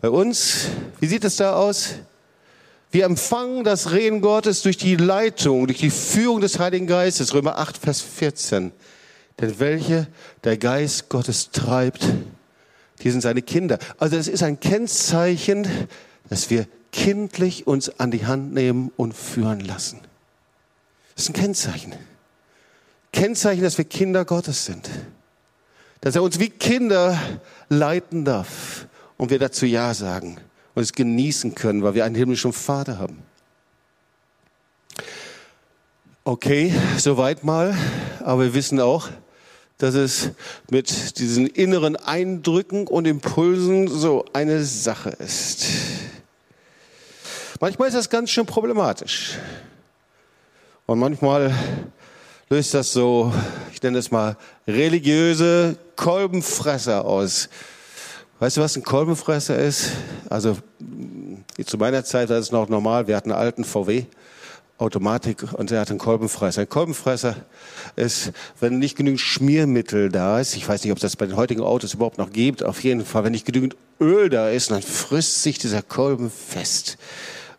[0.00, 0.68] Bei uns,
[1.00, 1.94] wie sieht es da aus?
[2.90, 7.34] Wir empfangen das Reden Gottes durch die Leitung, durch die Führung des Heiligen Geistes.
[7.34, 8.72] Römer 8, Vers 14.
[9.40, 10.06] Denn welche
[10.44, 12.06] der Geist Gottes treibt,
[13.02, 13.78] die sind seine Kinder.
[13.98, 15.66] Also es ist ein Kennzeichen,
[16.28, 20.00] dass wir kindlich uns an die Hand nehmen und führen lassen.
[21.14, 21.94] Das ist ein Kennzeichen.
[23.12, 24.88] Kennzeichen, dass wir Kinder Gottes sind.
[26.00, 27.20] Dass er uns wie Kinder
[27.68, 28.86] leiten darf
[29.18, 30.38] und wir dazu Ja sagen
[30.74, 33.22] und es genießen können, weil wir einen himmlischen Vater haben.
[36.24, 37.76] Okay, soweit mal,
[38.20, 39.08] aber wir wissen auch,
[39.78, 40.30] dass es
[40.70, 45.66] mit diesen inneren Eindrücken und Impulsen so eine Sache ist.
[47.60, 49.38] Manchmal ist das ganz schön problematisch.
[50.86, 51.54] Und manchmal
[52.50, 53.32] löst das so,
[53.72, 57.48] ich nenne es mal, religiöse Kolbenfresser aus.
[58.40, 59.90] Weißt du, was ein Kolbenfresser ist?
[60.30, 60.56] Also
[61.66, 63.08] zu meiner Zeit war es noch normal.
[63.08, 64.04] Wir hatten einen alten VW.
[64.78, 66.60] Automatik und er hat einen Kolbenfresser.
[66.60, 67.34] Ein Kolbenfresser
[67.96, 71.62] ist, wenn nicht genügend Schmiermittel da ist, ich weiß nicht, ob das bei den heutigen
[71.62, 75.42] Autos überhaupt noch gibt, auf jeden Fall, wenn nicht genügend Öl da ist, dann frisst
[75.42, 76.96] sich dieser Kolben fest.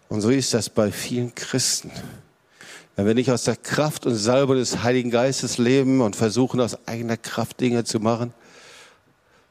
[0.07, 1.91] Und so ist das bei vielen Christen.
[2.95, 6.77] Wenn wir nicht aus der Kraft und Salbe des Heiligen Geistes leben und versuchen, aus
[6.87, 8.33] eigener Kraft Dinge zu machen,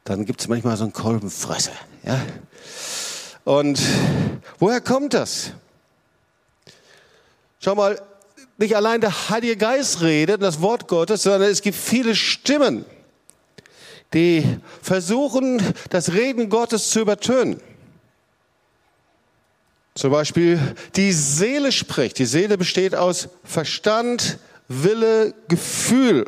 [0.09, 1.73] dann gibt es manchmal so einen Kolbenfresser.
[2.03, 2.19] Ja?
[3.45, 3.79] Und
[4.59, 5.53] woher kommt das?
[7.61, 8.01] Schau mal,
[8.57, 12.87] nicht allein der Heilige Geist redet, das Wort Gottes, sondern es gibt viele Stimmen,
[14.15, 17.61] die versuchen, das Reden Gottes zu übertönen.
[19.95, 22.19] Zum Beispiel die Seele spricht.
[22.19, 26.25] Die Seele besteht aus Verstand, Wille, Gefühl.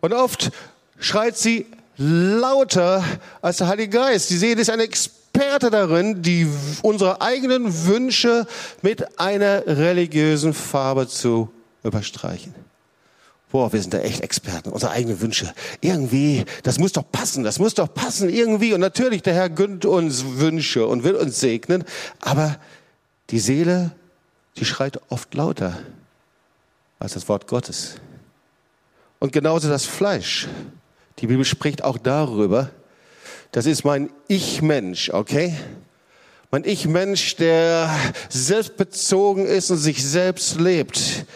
[0.00, 0.50] Und oft
[0.98, 1.66] schreit sie
[1.98, 3.04] lauter
[3.42, 4.30] als der Heilige Geist.
[4.30, 6.48] Die Seele ist ein Experte darin, die
[6.82, 8.46] unsere eigenen Wünsche
[8.82, 11.50] mit einer religiösen Farbe zu
[11.82, 12.54] überstreichen.
[13.50, 15.52] Boah, wir sind da echt Experten, unsere eigenen Wünsche.
[15.80, 18.74] Irgendwie, das muss doch passen, das muss doch passen, irgendwie.
[18.74, 21.84] Und natürlich, der Herr gönnt uns Wünsche und will uns segnen.
[22.20, 22.58] Aber
[23.30, 23.92] die Seele,
[24.58, 25.78] die schreit oft lauter
[26.98, 27.94] als das Wort Gottes.
[29.18, 30.46] Und genauso das Fleisch.
[31.18, 32.70] Die Bibel spricht auch darüber,
[33.52, 35.54] das ist mein Ich-Mensch, okay?
[36.50, 37.90] Mein Ich-Mensch, der
[38.28, 41.26] selbstbezogen ist und sich selbst lebt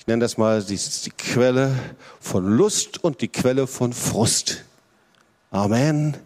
[0.00, 1.76] ich nenne das mal, die, die Quelle
[2.20, 4.64] von Lust und die Quelle von Frust.
[5.50, 6.16] Amen.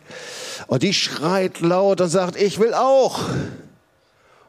[0.69, 3.25] Und die schreit laut und sagt, ich will auch.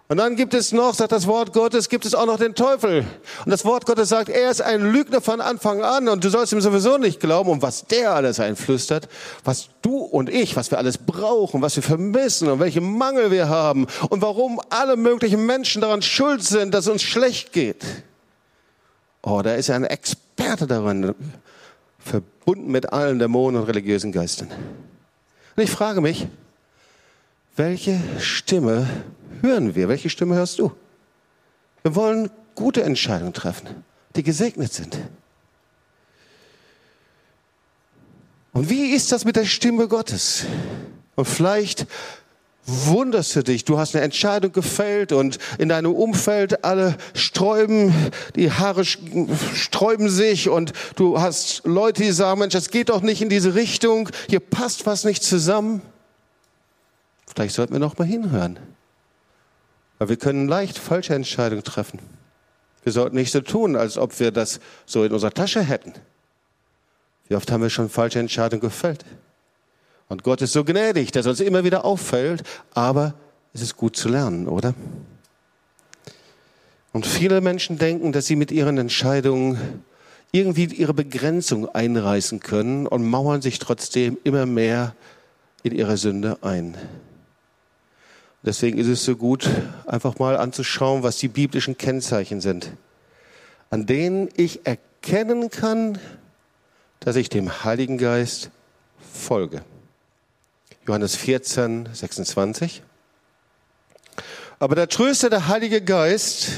[0.07, 3.05] Und dann gibt es noch, sagt das Wort Gottes, gibt es auch noch den Teufel.
[3.43, 6.53] Und das Wort Gottes sagt, er ist ein Lügner von Anfang an und du sollst
[6.53, 9.09] ihm sowieso nicht glauben, um was der alles einflüstert,
[9.43, 13.49] was du und ich, was wir alles brauchen, was wir vermissen und welche Mangel wir
[13.49, 17.83] haben und warum alle möglichen Menschen daran schuld sind, dass es uns schlecht geht.
[19.23, 21.15] Oh, da ist er ein Experte darin,
[21.97, 24.49] verbunden mit allen Dämonen und religiösen Geistern.
[25.55, 26.27] Und ich frage mich,
[27.55, 28.87] welche Stimme
[29.45, 29.87] hören wir?
[29.87, 30.71] Welche Stimme hörst du?
[31.83, 33.67] Wir wollen gute Entscheidungen treffen,
[34.15, 34.97] die gesegnet sind.
[38.53, 40.45] Und wie ist das mit der Stimme Gottes?
[41.15, 41.85] Und vielleicht
[42.65, 43.65] wunderst du dich.
[43.65, 47.93] Du hast eine Entscheidung gefällt und in deinem Umfeld alle sträuben,
[48.35, 53.21] die Haare sträuben sich und du hast Leute, die sagen, Mensch, das geht doch nicht
[53.21, 54.09] in diese Richtung.
[54.29, 55.81] Hier passt was nicht zusammen.
[57.27, 58.57] Vielleicht sollten wir noch mal hinhören.
[59.97, 61.99] Weil wir können leicht falsche Entscheidungen treffen.
[62.83, 65.93] Wir sollten nicht so tun, als ob wir das so in unserer Tasche hätten.
[67.27, 69.05] Wie oft haben wir schon falsche Entscheidungen gefällt?
[70.07, 73.15] Und Gott ist so gnädig, dass uns immer wieder auffällt, aber
[73.53, 74.75] es ist gut zu lernen, oder?
[76.93, 79.83] Und viele Menschen denken, dass sie mit ihren Entscheidungen
[80.31, 84.95] irgendwie ihre Begrenzung einreißen können und mauern sich trotzdem immer mehr
[85.63, 86.77] in ihre Sünde ein.
[88.45, 89.49] Deswegen ist es so gut,
[89.87, 92.71] einfach mal anzuschauen, was die biblischen Kennzeichen sind,
[93.71, 95.97] an denen ich erkennen kann,
[96.99, 98.51] dass ich dem Heiligen Geist
[99.13, 99.63] folge.
[100.85, 102.83] Johannes 14, 26.
[104.59, 106.49] Aber der Tröster, der Heilige Geist,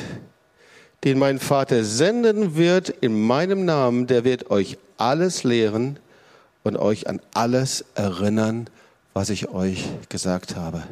[1.06, 6.00] den mein Vater senden wird in meinem Namen, der wird euch alles lehren
[6.64, 8.70] und euch an alles erinnern,
[9.14, 10.84] was ich euch gesagt habe.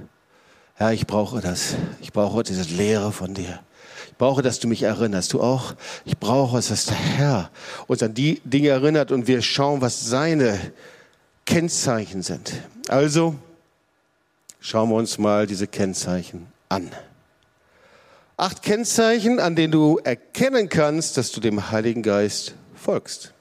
[0.78, 1.76] Herr, ich brauche das.
[2.02, 3.62] Ich brauche diese Lehre von dir.
[4.08, 5.32] Ich brauche, dass du mich erinnerst.
[5.32, 5.74] Du auch?
[6.04, 7.50] Ich brauche es, dass der Herr
[7.88, 10.60] uns an die Dinge erinnert und wir schauen, was seine
[11.46, 12.54] Kennzeichen sind.
[12.90, 13.36] Also
[14.60, 16.92] schauen wir uns mal diese Kennzeichen an.
[18.36, 23.32] Acht Kennzeichen, an denen du erkennen kannst, dass du dem Heiligen Geist folgst.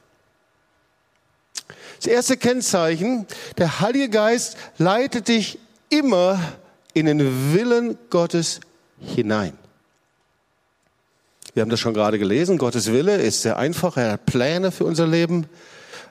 [1.97, 3.27] Das erste Kennzeichen,
[3.59, 6.39] der Heilige Geist leitet dich immer
[6.95, 8.61] in den Willen Gottes
[9.01, 9.53] hinein.
[11.53, 12.59] Wir haben das schon gerade gelesen.
[12.59, 13.97] Gottes Wille ist sehr einfach.
[13.97, 15.47] Er hat Pläne für unser Leben.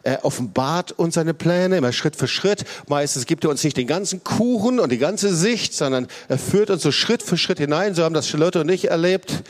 [0.04, 2.66] Er offenbart uns seine Pläne immer Schritt für Schritt.
[2.88, 6.70] Meistens gibt er uns nicht den ganzen Kuchen und die ganze Sicht, sondern er führt
[6.70, 7.96] uns so Schritt für Schritt hinein.
[7.96, 9.44] So haben das Charlotte und ich erlebt.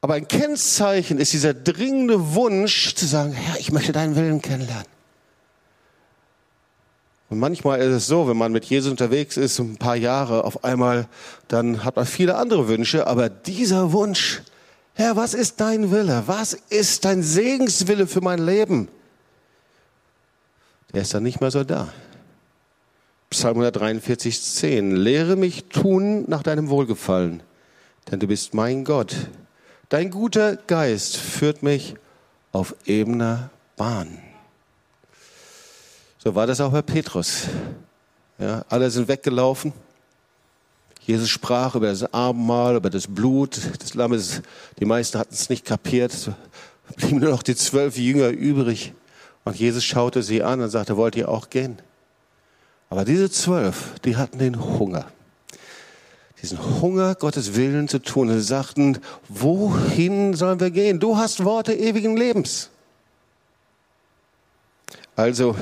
[0.00, 4.91] Aber ein Kennzeichen ist dieser dringende Wunsch zu sagen, Herr, ich möchte deinen Willen kennenlernen.
[7.32, 10.64] Und manchmal ist es so, wenn man mit Jesus unterwegs ist, ein paar Jahre, auf
[10.64, 11.08] einmal,
[11.48, 14.42] dann hat man viele andere Wünsche, aber dieser Wunsch,
[14.92, 16.24] Herr, was ist dein Wille?
[16.26, 18.88] Was ist dein Segenswille für mein Leben?
[20.92, 21.88] Der ist dann nicht mehr so da.
[23.30, 24.94] Psalm 143, 10.
[24.94, 27.42] Lehre mich tun nach deinem Wohlgefallen,
[28.10, 29.16] denn du bist mein Gott.
[29.88, 31.94] Dein guter Geist führt mich
[32.52, 34.21] auf ebener Bahn.
[36.22, 37.48] So war das auch bei Petrus.
[38.38, 39.72] Ja, alle sind weggelaufen.
[41.00, 44.40] Jesus sprach über das Abendmahl, über das Blut des Lammes.
[44.78, 46.12] Die meisten hatten es nicht kapiert.
[46.12, 46.30] Es
[46.94, 48.92] blieben nur noch die zwölf Jünger übrig.
[49.42, 51.78] Und Jesus schaute sie an und sagte, wollt ihr auch gehen?
[52.88, 55.06] Aber diese zwölf, die hatten den Hunger.
[56.40, 58.28] Diesen Hunger, Gottes Willen zu tun.
[58.28, 61.00] Sie sagten, wohin sollen wir gehen?
[61.00, 62.70] Du hast Worte ewigen Lebens.
[65.16, 65.56] Also,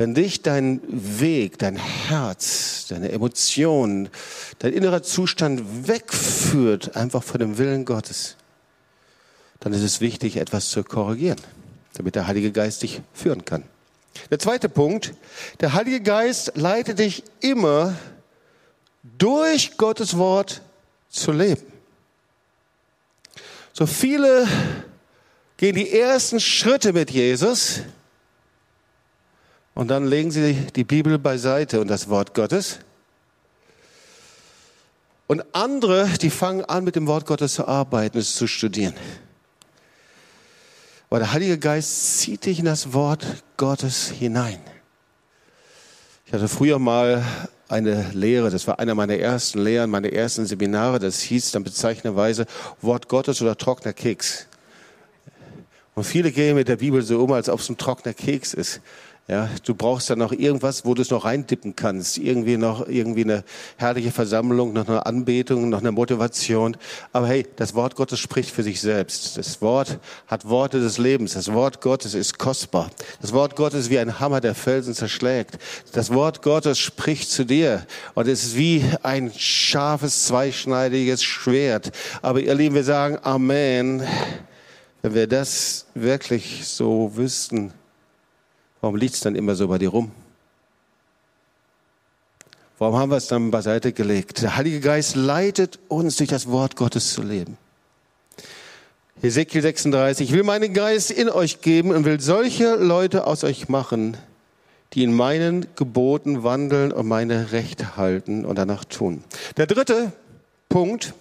[0.00, 4.08] wenn dich dein Weg, dein Herz, deine Emotionen,
[4.58, 8.36] dein innerer Zustand wegführt, einfach von dem Willen Gottes,
[9.60, 11.38] dann ist es wichtig, etwas zu korrigieren,
[11.92, 13.62] damit der Heilige Geist dich führen kann.
[14.30, 15.12] Der zweite Punkt,
[15.60, 17.94] der Heilige Geist leitet dich immer
[19.02, 20.62] durch Gottes Wort
[21.10, 21.66] zu leben.
[23.74, 24.48] So viele
[25.58, 27.82] gehen die ersten Schritte mit Jesus,
[29.74, 32.80] und dann legen sie die Bibel beiseite und das Wort Gottes.
[35.26, 38.94] Und andere, die fangen an, mit dem Wort Gottes zu arbeiten, es zu studieren.
[41.08, 43.24] Weil der Heilige Geist zieht dich in das Wort
[43.56, 44.60] Gottes hinein.
[46.26, 47.24] Ich hatte früher mal
[47.68, 52.46] eine Lehre, das war einer meiner ersten Lehren, meine ersten Seminare, das hieß dann bezeichnenderweise
[52.80, 54.46] Wort Gottes oder trockener Keks.
[55.94, 58.80] Und viele gehen mit der Bibel so um, als ob es ein trockener Keks ist.
[59.30, 62.18] Ja, du brauchst dann noch irgendwas, wo du es noch reindippen kannst.
[62.18, 63.44] Irgendwie noch, irgendwie eine
[63.76, 66.76] herrliche Versammlung, noch eine Anbetung, noch eine Motivation.
[67.12, 69.38] Aber hey, das Wort Gottes spricht für sich selbst.
[69.38, 71.34] Das Wort hat Worte des Lebens.
[71.34, 72.90] Das Wort Gottes ist kostbar.
[73.20, 75.58] Das Wort Gottes ist wie ein Hammer, der Felsen zerschlägt.
[75.92, 77.86] Das Wort Gottes spricht zu dir.
[78.14, 81.92] Und es ist wie ein scharfes, zweischneidiges Schwert.
[82.20, 84.02] Aber ihr Lieben, wir sagen Amen.
[85.02, 87.72] Wenn wir das wirklich so wüssten,
[88.80, 90.10] Warum liegt es dann immer so bei dir rum?
[92.78, 94.40] Warum haben wir es dann beiseite gelegt?
[94.40, 97.58] Der Heilige Geist leitet uns durch das Wort Gottes zu leben.
[99.20, 103.68] Hesekiel 36, ich will meinen Geist in euch geben und will solche Leute aus euch
[103.68, 104.16] machen,
[104.94, 109.24] die in meinen Geboten wandeln und meine Rechte halten und danach tun.
[109.58, 110.12] Der dritte
[110.70, 111.12] Punkt,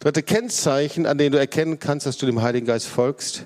[0.00, 3.44] dritte Kennzeichen, an dem du erkennen kannst, dass du dem Heiligen Geist folgst.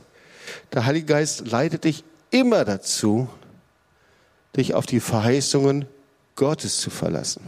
[0.73, 3.29] Der Heilige Geist leitet dich immer dazu,
[4.57, 5.87] dich auf die Verheißungen
[6.35, 7.43] Gottes zu verlassen.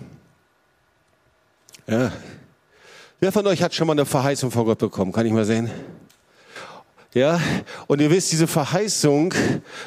[1.86, 2.12] Ja.
[3.20, 5.12] Wer von euch hat schon mal eine Verheißung von Gott bekommen?
[5.12, 5.70] Kann ich mal sehen?
[7.14, 7.40] Ja,
[7.86, 9.32] und ihr wisst, diese Verheißung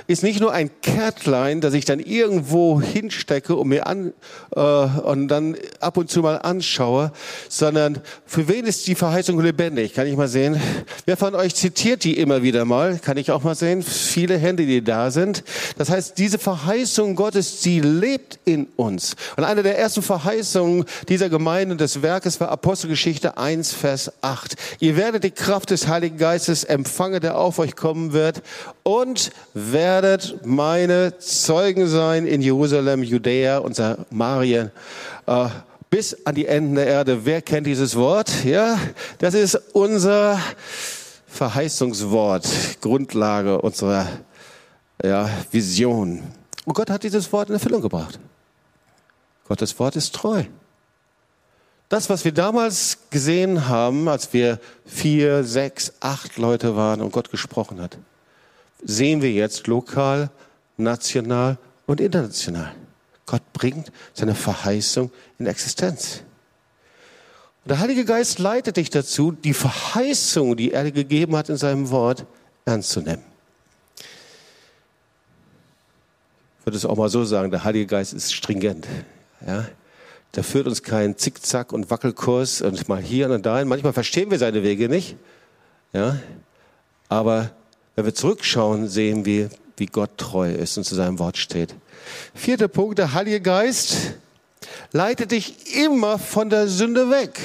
[0.08, 4.14] ist nicht nur ein Kärtlein, das ich dann irgendwo hinstecke und mir an
[4.56, 7.12] äh, und dann ab und zu mal anschaue,
[7.50, 9.94] sondern für wen ist die Verheißung lebendig?
[9.94, 10.58] Kann ich mal sehen?
[11.06, 12.98] Wer von euch zitiert die immer wieder mal?
[12.98, 13.84] Kann ich auch mal sehen?
[13.84, 15.44] Viele Hände, die da sind.
[15.78, 19.18] Das heißt, diese Verheißung Gottes, sie lebt in uns.
[19.36, 24.56] Und eine der ersten Verheißungen dieser Gemeinde des Werkes war Apostelgeschichte 1, Vers 8.
[24.80, 28.42] Ihr werdet die Kraft des Heiligen Geistes empfangen Tage, der auf euch kommen wird,
[28.84, 34.72] und werdet meine Zeugen sein in Jerusalem, Judäa und Samarien,
[35.26, 35.48] äh,
[35.90, 37.26] bis an die Enden der Erde.
[37.26, 38.44] Wer kennt dieses Wort?
[38.44, 38.78] Ja,
[39.20, 40.40] das ist unser
[41.28, 42.48] Verheißungswort,
[42.82, 44.08] Grundlage unserer
[45.04, 46.22] ja, Vision.
[46.66, 48.20] Und Gott hat dieses Wort in Erfüllung gebracht.
[49.48, 50.44] Gottes Wort ist treu.
[51.90, 57.32] Das, was wir damals gesehen haben, als wir vier, sechs, acht Leute waren und Gott
[57.32, 57.98] gesprochen hat,
[58.84, 60.30] sehen wir jetzt lokal,
[60.76, 62.74] national und international.
[63.26, 66.24] Gott bringt seine Verheißung in Existenz.
[67.64, 71.58] Und der Heilige Geist leitet dich dazu, die Verheißung, die er dir gegeben hat in
[71.58, 72.26] seinem Wort,
[72.66, 73.24] ernst zu nehmen.
[76.60, 78.88] Ich würde es auch mal so sagen, der Heilige Geist ist stringent.
[79.46, 79.66] Ja?
[80.32, 83.68] Da führt uns kein Zickzack und Wackelkurs und mal hier und dahin.
[83.68, 85.16] Manchmal verstehen wir seine Wege nicht.
[85.94, 86.20] Ja?
[87.10, 87.52] Aber
[87.96, 91.76] wenn wir zurückschauen, sehen wir, wie Gott treu ist und zu seinem Wort steht.
[92.34, 94.16] Vierter Punkt, der Heilige Geist
[94.92, 97.40] leitet dich immer von der Sünde weg.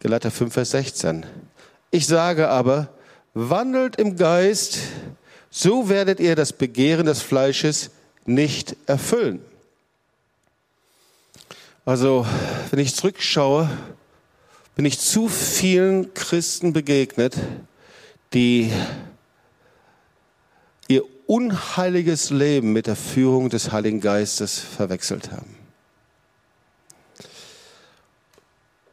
[0.00, 1.26] Galater 5, Vers 16.
[1.90, 2.88] Ich sage aber,
[3.34, 4.78] wandelt im Geist,
[5.50, 7.90] so werdet ihr das Begehren des Fleisches
[8.24, 9.44] nicht erfüllen.
[11.84, 12.24] Also,
[12.70, 13.68] wenn ich zurückschaue,
[14.76, 17.36] bin ich zu vielen Christen begegnet,
[18.32, 18.70] die
[20.86, 25.56] ihr unheiliges Leben mit der Führung des Heiligen Geistes verwechselt haben.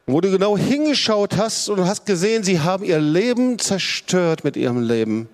[0.07, 4.81] Wo du genau hingeschaut hast und hast gesehen, sie haben ihr Leben zerstört mit ihrem
[4.81, 5.29] Leben,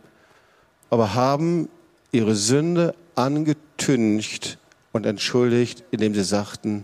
[0.89, 1.69] aber haben
[2.11, 4.57] ihre Sünde angetüncht
[4.91, 6.83] und entschuldigt, indem sie sagten,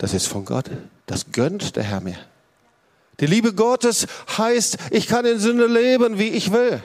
[0.00, 0.70] das ist von Gott.
[1.04, 2.16] Das gönnt der Herr mir.
[3.20, 4.06] Die Liebe Gottes
[4.38, 6.82] heißt, ich kann in Sünde leben, wie ich will.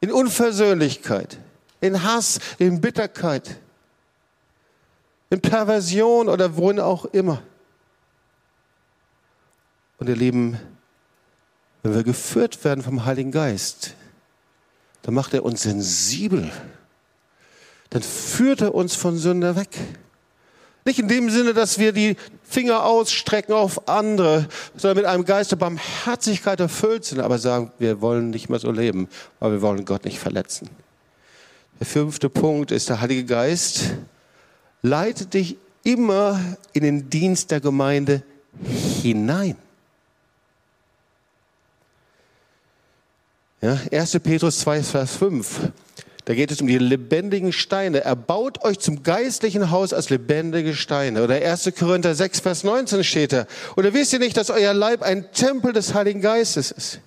[0.00, 1.38] In Unversöhnlichkeit,
[1.80, 3.56] in Hass, in Bitterkeit,
[5.30, 7.42] in Perversion oder wohin auch immer.
[9.98, 10.60] Und ihr Lieben,
[11.82, 13.94] wenn wir geführt werden vom Heiligen Geist,
[15.02, 16.52] dann macht er uns sensibel.
[17.90, 19.76] Dann führt er uns von Sünde weg.
[20.84, 25.52] Nicht in dem Sinne, dass wir die Finger ausstrecken auf andere, sondern mit einem Geist
[25.52, 29.84] der Barmherzigkeit erfüllt sind, aber sagen, wir wollen nicht mehr so leben, weil wir wollen
[29.84, 30.70] Gott nicht verletzen.
[31.78, 33.94] Der fünfte Punkt ist, der Heilige Geist
[34.82, 36.40] leitet dich immer
[36.72, 38.22] in den Dienst der Gemeinde
[39.02, 39.56] hinein.
[43.62, 44.18] Ja, 1.
[44.20, 45.70] Petrus 2, Vers 5.
[46.24, 48.04] Da geht es um die lebendigen Steine.
[48.04, 51.22] Er baut euch zum geistlichen Haus als lebendige Steine.
[51.22, 51.72] Oder 1.
[51.78, 53.46] Korinther 6, Vers 19 steht da.
[53.76, 57.00] Oder wisst ihr nicht, dass euer Leib ein Tempel des Heiligen Geistes ist?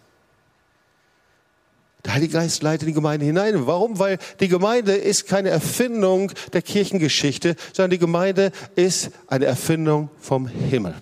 [2.06, 3.65] Der Heilige Geist leitet die Gemeinde hinein.
[3.65, 3.97] Warum?
[3.97, 10.47] Weil die Gemeinde ist keine Erfindung der Kirchengeschichte, sondern die Gemeinde ist eine Erfindung vom
[10.47, 10.95] Himmel.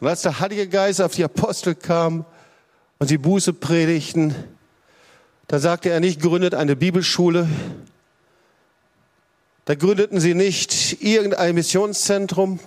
[0.00, 2.24] Und als der Heilige Geist auf die Apostel kam
[2.98, 4.34] und sie Buße predigten,
[5.48, 7.48] da sagte er nicht, gründet eine Bibelschule.
[9.64, 12.60] Da gründeten sie nicht irgendein Missionszentrum,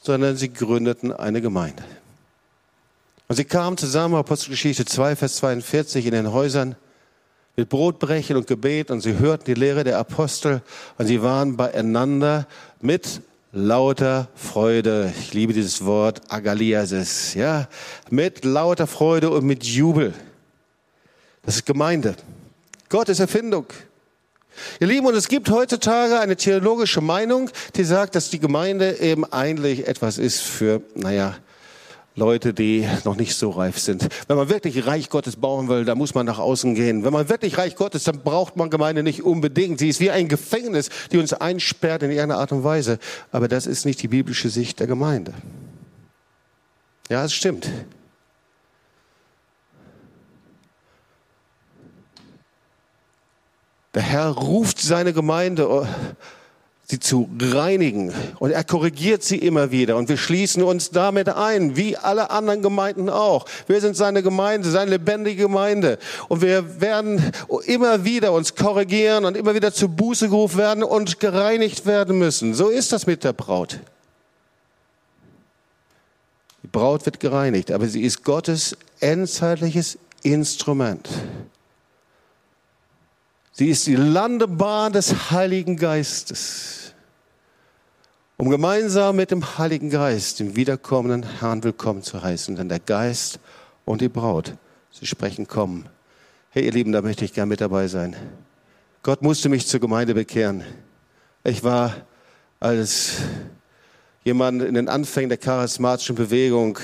[0.00, 1.84] sondern sie gründeten eine Gemeinde.
[3.28, 6.76] Und sie kamen zusammen, Apostelgeschichte 2, Vers 42, in den Häusern
[7.56, 10.62] mit Brotbrechen und Gebet und sie hörten die Lehre der Apostel
[10.98, 12.46] und sie waren beieinander
[12.80, 13.22] mit
[13.52, 15.12] lauter Freude.
[15.18, 17.68] Ich liebe dieses Wort, Agaliasis, ja,
[18.10, 20.12] mit lauter Freude und mit Jubel.
[21.46, 22.16] Das ist Gemeinde.
[22.88, 23.66] Gottes Erfindung.
[24.80, 29.24] Ihr Lieben, und es gibt heutzutage eine theologische Meinung, die sagt, dass die Gemeinde eben
[29.24, 31.36] eigentlich etwas ist für, naja,
[32.16, 34.06] Leute, die noch nicht so reif sind.
[34.28, 37.02] Wenn man wirklich Reich Gottes bauen will, dann muss man nach außen gehen.
[37.02, 39.80] Wenn man wirklich Reich Gottes, dann braucht man Gemeinde nicht unbedingt.
[39.80, 43.00] Sie ist wie ein Gefängnis, die uns einsperrt in irgendeiner Art und Weise.
[43.32, 45.34] Aber das ist nicht die biblische Sicht der Gemeinde.
[47.10, 47.68] Ja, es stimmt.
[53.94, 55.86] Der Herr ruft seine Gemeinde
[56.86, 58.12] sie zu reinigen.
[58.38, 59.96] Und er korrigiert sie immer wieder.
[59.96, 63.46] Und wir schließen uns damit ein, wie alle anderen Gemeinden auch.
[63.66, 65.98] Wir sind seine Gemeinde, seine lebendige Gemeinde.
[66.28, 67.32] Und wir werden
[67.66, 72.54] immer wieder uns korrigieren und immer wieder zu Buße gerufen werden und gereinigt werden müssen.
[72.54, 73.80] So ist das mit der Braut.
[76.62, 81.08] Die Braut wird gereinigt, aber sie ist Gottes endzeitliches Instrument.
[83.56, 86.92] Sie ist die Landebahn des Heiligen Geistes,
[88.36, 92.56] um gemeinsam mit dem Heiligen Geist den wiederkommenden Herrn willkommen zu heißen.
[92.56, 93.38] Denn der Geist
[93.84, 94.54] und die Braut,
[94.90, 95.88] sie sprechen kommen.
[96.50, 98.16] Hey, ihr Lieben, da möchte ich gern mit dabei sein.
[99.04, 100.64] Gott musste mich zur Gemeinde bekehren.
[101.44, 101.94] Ich war
[102.58, 103.18] als
[104.24, 106.80] jemand in den Anfängen der charismatischen Bewegung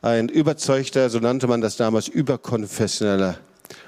[0.00, 3.36] ein überzeugter, so nannte man das damals, überkonfessioneller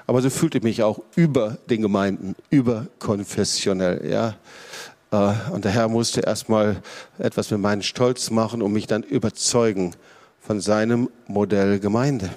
[0.07, 4.35] aber so fühlte ich mich auch über den Gemeinden, überkonfessionell, ja.
[5.11, 6.81] Äh, und der Herr musste erstmal
[7.17, 9.95] etwas mit meinem Stolz machen und mich dann überzeugen
[10.39, 12.29] von seinem Modell Gemeinde.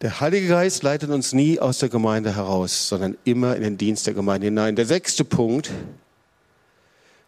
[0.00, 4.06] Der Heilige Geist leitet uns nie aus der Gemeinde heraus, sondern immer in den Dienst
[4.06, 4.76] der Gemeinde hinein.
[4.76, 5.70] Der sechste Punkt.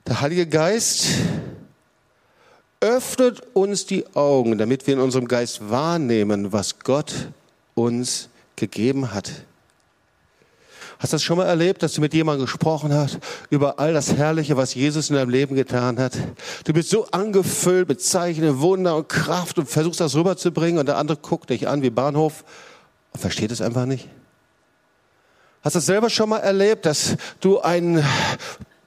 [0.06, 1.08] Der Heilige Geist
[2.80, 7.12] öffnet uns die Augen, damit wir in unserem Geist wahrnehmen, was Gott
[7.74, 9.30] uns gegeben hat.
[10.98, 13.18] Hast du das schon mal erlebt, dass du mit jemandem gesprochen hast
[13.48, 16.12] über all das Herrliche, was Jesus in deinem Leben getan hat?
[16.64, 20.98] Du bist so angefüllt mit Zeichen, Wunder und Kraft und versuchst das rüberzubringen und der
[20.98, 22.44] andere guckt dich an wie Bahnhof
[23.12, 24.08] und versteht es einfach nicht.
[25.62, 28.04] Hast du das selber schon mal erlebt, dass du einen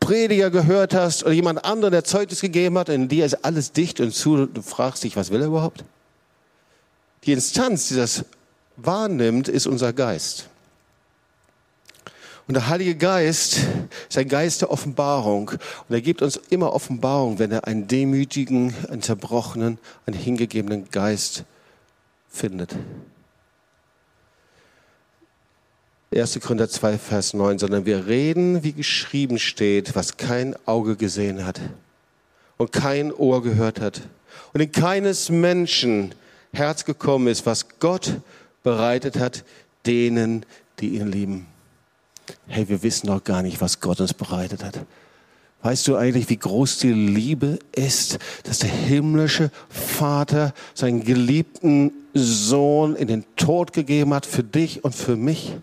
[0.03, 4.01] Prediger gehört hast oder jemand anderen, der Zeugnis gegeben hat, in dir ist alles dicht
[4.01, 5.85] und zu, du fragst dich, was will er überhaupt?
[7.23, 8.25] Die Instanz, die das
[8.75, 10.49] wahrnimmt, ist unser Geist.
[12.47, 13.59] Und der Heilige Geist
[14.09, 15.51] ist ein Geist der Offenbarung.
[15.87, 21.45] Und er gibt uns immer Offenbarung, wenn er einen demütigen, einen zerbrochenen, einen hingegebenen Geist
[22.27, 22.75] findet.
[26.19, 26.39] 1.
[26.41, 31.59] Korinther 2, Vers 9, sondern wir reden, wie geschrieben steht, was kein Auge gesehen hat
[32.57, 34.01] und kein Ohr gehört hat
[34.53, 36.13] und in keines Menschen
[36.53, 38.19] Herz gekommen ist, was Gott
[38.63, 39.43] bereitet hat,
[39.85, 40.45] denen,
[40.79, 41.47] die ihn lieben.
[42.47, 44.79] Hey, wir wissen doch gar nicht, was Gott uns bereitet hat.
[45.61, 52.95] Weißt du eigentlich, wie groß die Liebe ist, dass der himmlische Vater seinen geliebten Sohn
[52.95, 55.53] in den Tod gegeben hat für dich und für mich?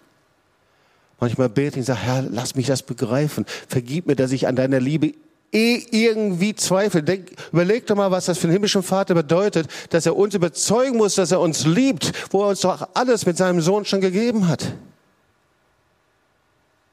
[1.20, 3.44] Manchmal bete ich und sage, Herr, lass mich das begreifen.
[3.68, 5.12] Vergib mir, dass ich an deiner Liebe
[5.52, 7.02] eh irgendwie zweifle.
[7.02, 10.96] Denk, überleg doch mal, was das für einen himmlischen Vater bedeutet, dass er uns überzeugen
[10.96, 14.48] muss, dass er uns liebt, wo er uns doch alles mit seinem Sohn schon gegeben
[14.48, 14.72] hat.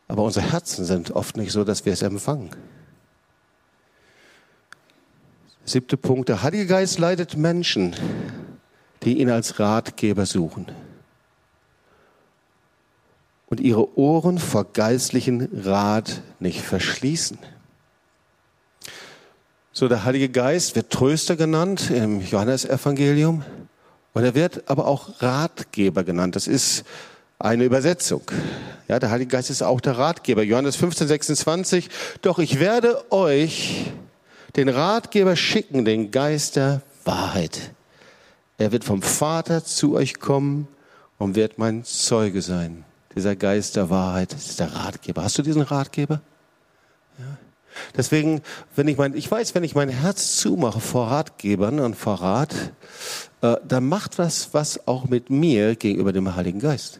[0.09, 2.49] Aber unsere Herzen sind oft nicht so, dass wir es empfangen.
[5.63, 6.29] Siebter Punkt.
[6.29, 7.95] Der Heilige Geist leitet Menschen,
[9.03, 10.65] die ihn als Ratgeber suchen
[13.49, 17.39] und ihre Ohren vor geistlichen Rat nicht verschließen.
[19.71, 23.43] So, der Heilige Geist wird Tröster genannt im Johannesevangelium
[24.13, 26.35] und er wird aber auch Ratgeber genannt.
[26.35, 26.83] Das ist
[27.39, 28.23] eine Übersetzung.
[28.87, 30.41] Ja, der Heilige Geist ist auch der Ratgeber.
[30.41, 31.89] Johannes 15, 26.
[32.21, 33.91] Doch ich werde euch
[34.55, 37.71] den Ratgeber schicken, den Geist der Wahrheit.
[38.57, 40.67] Er wird vom Vater zu euch kommen
[41.19, 42.83] und wird mein Zeuge sein
[43.17, 45.23] dieser Geist der Wahrheit, das ist der Ratgeber.
[45.23, 46.21] Hast du diesen Ratgeber?
[47.17, 47.37] Ja.
[47.95, 48.41] Deswegen,
[48.75, 52.53] wenn ich mein, ich weiß, wenn ich mein Herz zumache vor Ratgebern und vor Rat,
[53.41, 56.99] äh, dann macht das was auch mit mir gegenüber dem Heiligen Geist.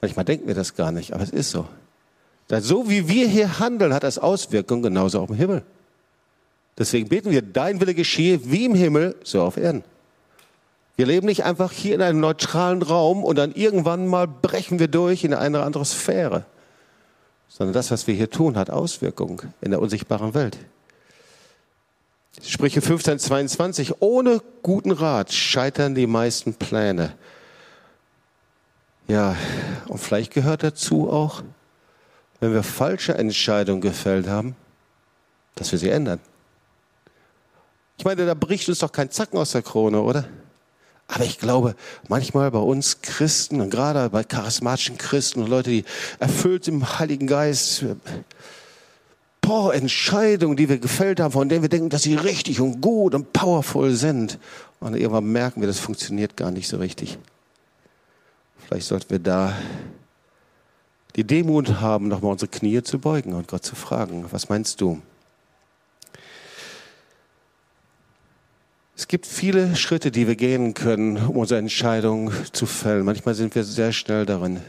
[0.00, 1.66] Manchmal denken wir das gar nicht, aber es ist so.
[2.50, 5.64] Denn so wie wir hier handeln, hat das Auswirkungen genauso auch im Himmel.
[6.78, 9.82] Deswegen beten wir, dein Wille geschehe wie im Himmel, so auf Erden.
[10.98, 14.88] Wir leben nicht einfach hier in einem neutralen Raum und dann irgendwann mal brechen wir
[14.88, 16.44] durch in eine andere Sphäre,
[17.46, 20.58] sondern das, was wir hier tun, hat Auswirkungen in der unsichtbaren Welt.
[22.42, 24.02] Sprüche 15, 22.
[24.02, 27.14] Ohne guten Rat scheitern die meisten Pläne.
[29.06, 29.36] Ja,
[29.86, 31.44] und vielleicht gehört dazu auch,
[32.40, 34.56] wenn wir falsche Entscheidungen gefällt haben,
[35.54, 36.18] dass wir sie ändern.
[37.98, 40.24] Ich meine, da bricht uns doch kein Zacken aus der Krone, oder?
[41.08, 41.74] Aber ich glaube,
[42.08, 45.84] manchmal bei uns Christen und gerade bei charismatischen Christen und Leute, die
[46.20, 47.86] erfüllt im Heiligen Geist,
[49.40, 53.14] boah, Entscheidungen, die wir gefällt haben, von denen wir denken, dass sie richtig und gut
[53.14, 54.38] und powerful sind.
[54.80, 57.18] Und irgendwann merken wir, das funktioniert gar nicht so richtig.
[58.66, 59.56] Vielleicht sollten wir da
[61.16, 65.00] die Demut haben, nochmal unsere Knie zu beugen und Gott zu fragen, was meinst du?
[68.98, 73.04] Es gibt viele Schritte, die wir gehen können, um unsere Entscheidung zu fällen.
[73.04, 74.60] Manchmal sind wir sehr schnell darin.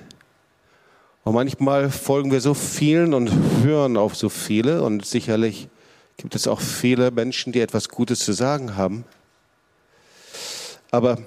[1.24, 3.32] Und manchmal folgen wir so vielen und
[3.64, 4.84] hören auf so viele.
[4.84, 5.68] Und sicherlich
[6.18, 9.04] gibt es auch viele Menschen, die etwas Gutes zu sagen haben.
[10.92, 11.18] Aber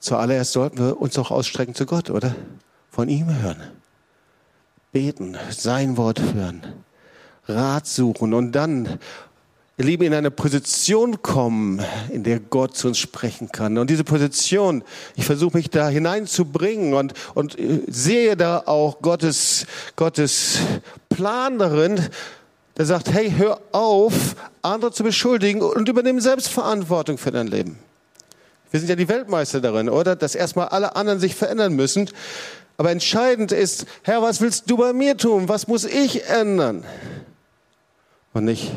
[0.00, 2.34] zuallererst sollten wir uns auch ausstrecken zu Gott, oder?
[2.90, 3.62] Von ihm hören.
[4.90, 6.62] Beten, sein Wort hören.
[7.46, 8.98] Rat suchen und dann
[9.78, 13.78] ihr Lieben, in eine Position kommen, in der Gott zu uns sprechen kann.
[13.78, 14.84] Und diese Position,
[15.16, 19.66] ich versuche mich da hineinzubringen und, und äh, sehe da auch Gottes,
[19.96, 20.58] Gottes
[21.08, 22.00] Plan darin,
[22.76, 27.78] der sagt, hey, hör auf, andere zu beschuldigen und übernimm Selbstverantwortung für dein Leben.
[28.70, 30.16] Wir sind ja die Weltmeister darin, oder?
[30.16, 32.08] Dass erstmal alle anderen sich verändern müssen.
[32.78, 35.48] Aber entscheidend ist, Herr, was willst du bei mir tun?
[35.48, 36.84] Was muss ich ändern?
[38.32, 38.72] Und nicht,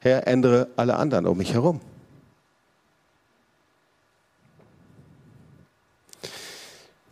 [0.00, 1.80] Herr, ändere alle anderen um mich herum.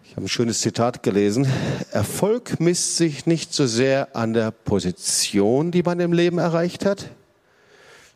[0.04, 1.46] Ich habe ein schönes Zitat gelesen.
[1.90, 7.10] Erfolg misst sich nicht so sehr an der Position, die man im Leben erreicht hat,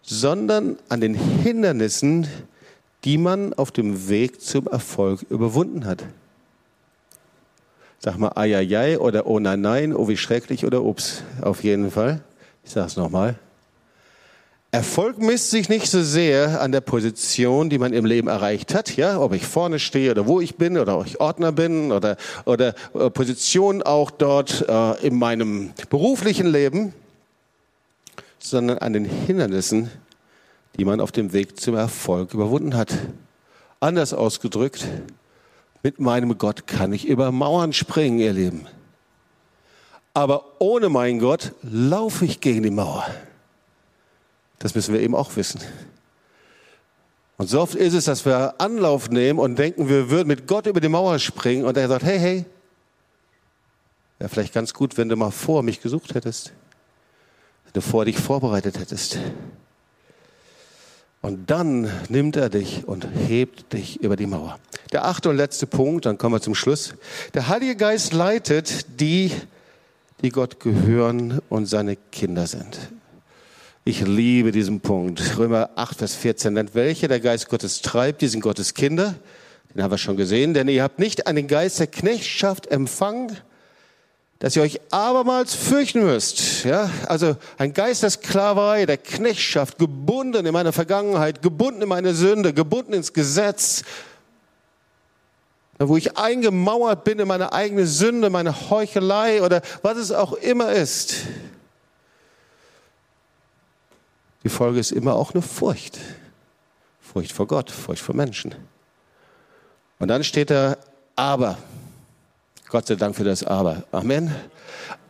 [0.03, 2.27] sondern an den Hindernissen,
[3.05, 6.05] die man auf dem Weg zum Erfolg überwunden hat.
[7.99, 11.63] Sag mal, ai, ai, ai oder oh nein, nein, oh wie schrecklich oder ups, auf
[11.65, 12.23] jeden Fall.
[12.65, 13.39] Ich sage es nochmal.
[14.73, 18.97] Erfolg misst sich nicht so sehr an der Position, die man im Leben erreicht hat,
[18.97, 22.17] ja, ob ich vorne stehe oder wo ich bin oder ob ich Ordner bin oder,
[22.45, 26.95] oder äh, Position auch dort äh, in meinem beruflichen Leben,
[28.39, 29.91] sondern an den Hindernissen,
[30.79, 32.97] die man auf dem Weg zum Erfolg überwunden hat.
[33.81, 34.87] Anders ausgedrückt,
[35.83, 38.67] mit meinem Gott kann ich über Mauern springen, ihr Lieben.
[40.15, 43.05] Aber ohne meinen Gott laufe ich gegen die Mauer.
[44.61, 45.61] Das müssen wir eben auch wissen.
[47.39, 50.67] Und so oft ist es, dass wir Anlauf nehmen und denken, wir würden mit Gott
[50.67, 52.45] über die Mauer springen und er sagt, hey, hey,
[54.19, 56.53] wäre vielleicht ganz gut, wenn du mal vor mich gesucht hättest,
[57.65, 59.19] wenn du vor dich vorbereitet hättest.
[61.23, 64.59] Und dann nimmt er dich und hebt dich über die Mauer.
[64.93, 66.95] Der achte und letzte Punkt, dann kommen wir zum Schluss.
[67.33, 69.33] Der Heilige Geist leitet die,
[70.21, 72.91] die Gott gehören und seine Kinder sind.
[73.83, 75.39] Ich liebe diesen Punkt.
[75.39, 76.55] Römer 8, Vers 14.
[76.55, 79.15] Denn welche der Geist Gottes treibt, die sind Gottes Kinder.
[79.75, 80.53] Den haben wir schon gesehen.
[80.53, 83.39] Denn ihr habt nicht einen Geist der Knechtschaft empfangen,
[84.39, 86.65] dass ihr euch abermals fürchten müsst.
[86.65, 92.13] Ja, also ein Geist der Sklaverei, der Knechtschaft, gebunden in meine Vergangenheit, gebunden in meine
[92.13, 93.83] Sünde, gebunden ins Gesetz,
[95.79, 100.71] wo ich eingemauert bin in meine eigene Sünde, meine Heuchelei oder was es auch immer
[100.71, 101.15] ist.
[104.43, 105.99] Die Folge ist immer auch eine Furcht.
[107.01, 108.55] Furcht vor Gott, Furcht vor Menschen.
[109.99, 110.77] Und dann steht da,
[111.15, 111.59] aber.
[112.69, 113.83] Gott sei Dank für das Aber.
[113.91, 114.35] Amen.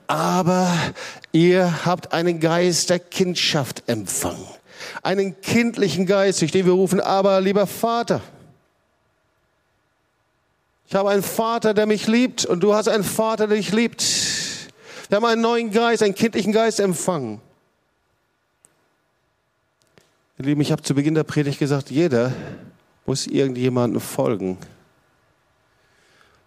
[0.07, 0.75] Aber
[1.31, 4.47] ihr habt einen Geist der Kindschaft empfangen.
[5.03, 8.23] Einen kindlichen Geist, durch den wir rufen, aber lieber Vater.
[10.89, 14.03] Ich habe einen Vater, der mich liebt und du hast einen Vater, der dich liebt.
[15.09, 17.41] Wir haben einen neuen Geist, einen kindlichen Geist empfangen.
[20.41, 22.33] Ihr Lieben, ich habe zu Beginn der Predigt gesagt, jeder
[23.05, 24.57] muss irgendjemandem folgen.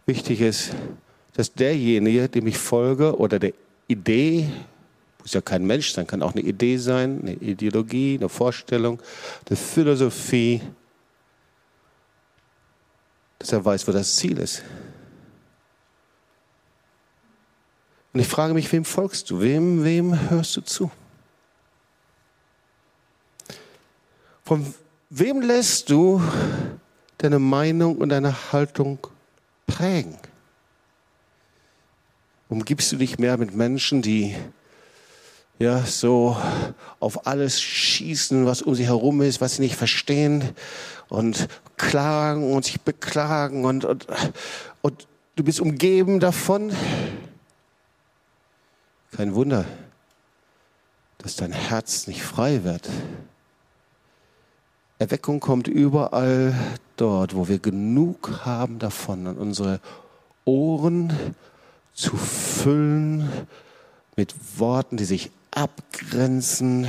[0.08, 0.72] Wichtig ist,
[1.34, 3.54] dass derjenige, dem ich folge, oder der
[3.88, 4.50] Idee,
[5.20, 9.00] muss ja kein Mensch sein, kann auch eine Idee sein, eine Ideologie, eine Vorstellung,
[9.48, 10.60] eine Philosophie,
[13.38, 14.64] dass er weiß, wo das Ziel ist.
[18.12, 19.39] Und ich frage mich, wem folgst du?
[19.39, 20.89] Wem, wem hörst du zu?
[24.44, 24.74] Von
[25.10, 26.22] wem lässt du
[27.18, 29.00] deine Meinung und deine Haltung
[29.68, 30.18] prägen?
[32.50, 34.36] Umgibst du dich mehr mit Menschen, die
[35.60, 36.36] ja so
[37.00, 40.50] auf alles schießen, was um sie herum ist, was sie nicht verstehen
[41.08, 44.08] und klagen und sich beklagen und, und,
[44.82, 46.76] und du bist umgeben davon?
[49.16, 49.64] Kein Wunder,
[51.20, 52.89] dass dein Herz nicht frei wird
[55.04, 56.56] Erweckung kommt überall
[56.95, 59.82] dort, wo wir genug haben davon, an unsere
[60.45, 61.12] Ohren
[61.93, 63.30] zu füllen
[64.16, 66.88] mit Worten, die sich abgrenzen,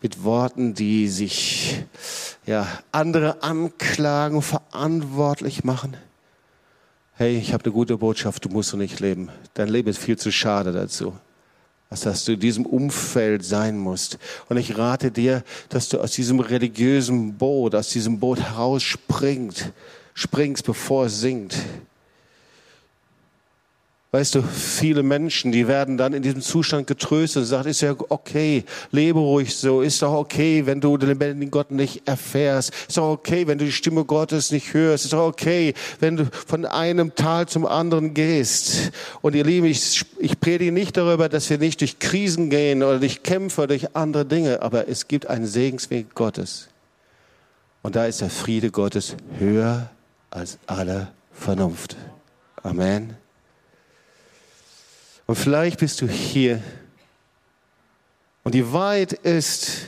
[0.00, 1.84] mit Worten, die sich
[2.46, 5.96] ja, andere anklagen, verantwortlich machen.
[7.14, 9.30] Hey, ich habe eine gute Botschaft, du musst so nicht leben.
[9.54, 11.12] Dein Leben ist viel zu schade dazu.
[12.00, 14.18] Dass du in diesem Umfeld sein musst.
[14.48, 19.70] Und ich rate dir, dass du aus diesem religiösen Boot, aus diesem Boot herausspringst,
[20.14, 21.56] springst, bevor es sinkt.
[24.14, 27.94] Weißt du, viele Menschen, die werden dann in diesem Zustand getröstet und sagen, ist ja
[28.10, 32.98] okay, lebe ruhig so, ist doch okay, wenn du den lebendigen Gott nicht erfährst, ist
[32.98, 36.66] doch okay, wenn du die Stimme Gottes nicht hörst, ist doch okay, wenn du von
[36.66, 38.92] einem Tal zum anderen gehst.
[39.22, 42.98] Und ihr Lieben, ich, ich predige nicht darüber, dass wir nicht durch Krisen gehen oder
[42.98, 46.68] durch Kämpfe, durch andere Dinge, aber es gibt einen Segensweg Gottes.
[47.80, 49.88] Und da ist der Friede Gottes höher
[50.28, 51.96] als alle Vernunft.
[52.62, 53.21] Amen.
[55.32, 56.62] Und vielleicht bist du hier
[58.44, 59.86] und die Wahrheit ist,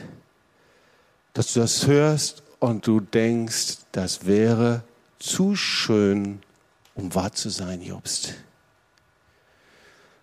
[1.35, 4.85] dass du das hörst und du denkst, das wäre
[5.19, 6.41] zu schön,
[6.95, 8.33] um wahr zu sein, Jobst.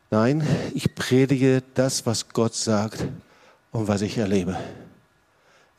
[0.10, 0.42] Nein,
[0.74, 3.06] ich predige das, was Gott sagt
[3.72, 4.58] und was ich erlebe.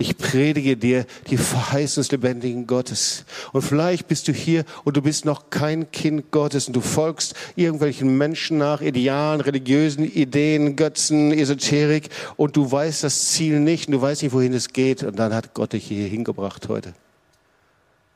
[0.03, 3.25] Ich predige dir die Verheißung des lebendigen Gottes.
[3.53, 7.37] Und vielleicht bist du hier und du bist noch kein Kind Gottes und du folgst
[7.55, 13.93] irgendwelchen Menschen nach, Idealen, religiösen Ideen, Götzen, Esoterik und du weißt das Ziel nicht und
[13.93, 15.05] du weißt nicht, wohin es geht.
[15.05, 16.95] Und dann hat Gott dich hier hingebracht heute.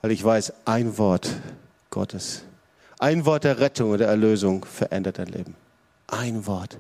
[0.03, 1.31] Weil ich weiß, ein Wort
[1.91, 2.43] Gottes,
[2.99, 5.55] ein Wort der Rettung und der Erlösung verändert dein Leben.
[6.09, 6.79] Ein Wort.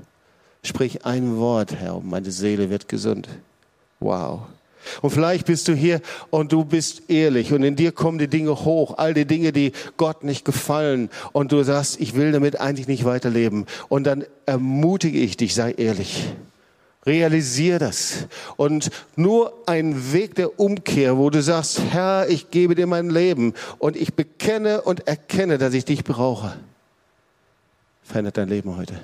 [0.64, 3.28] Sprich ein Wort, Herr, und meine Seele wird gesund.
[4.00, 4.40] Wow.
[5.03, 8.64] Und vielleicht bist du hier und du bist ehrlich und in dir kommen die Dinge
[8.64, 12.89] hoch, all die Dinge, die Gott nicht gefallen und du sagst, ich will damit eigentlich
[12.89, 13.66] nicht weiterleben.
[13.89, 16.24] Und dann ermutige ich dich, sei ehrlich.
[17.07, 18.26] Realisier das.
[18.57, 23.55] Und nur ein Weg der Umkehr, wo du sagst, Herr, ich gebe dir mein Leben
[23.78, 26.57] und ich bekenne und erkenne, dass ich dich brauche,
[28.03, 29.01] verändert dein Leben heute.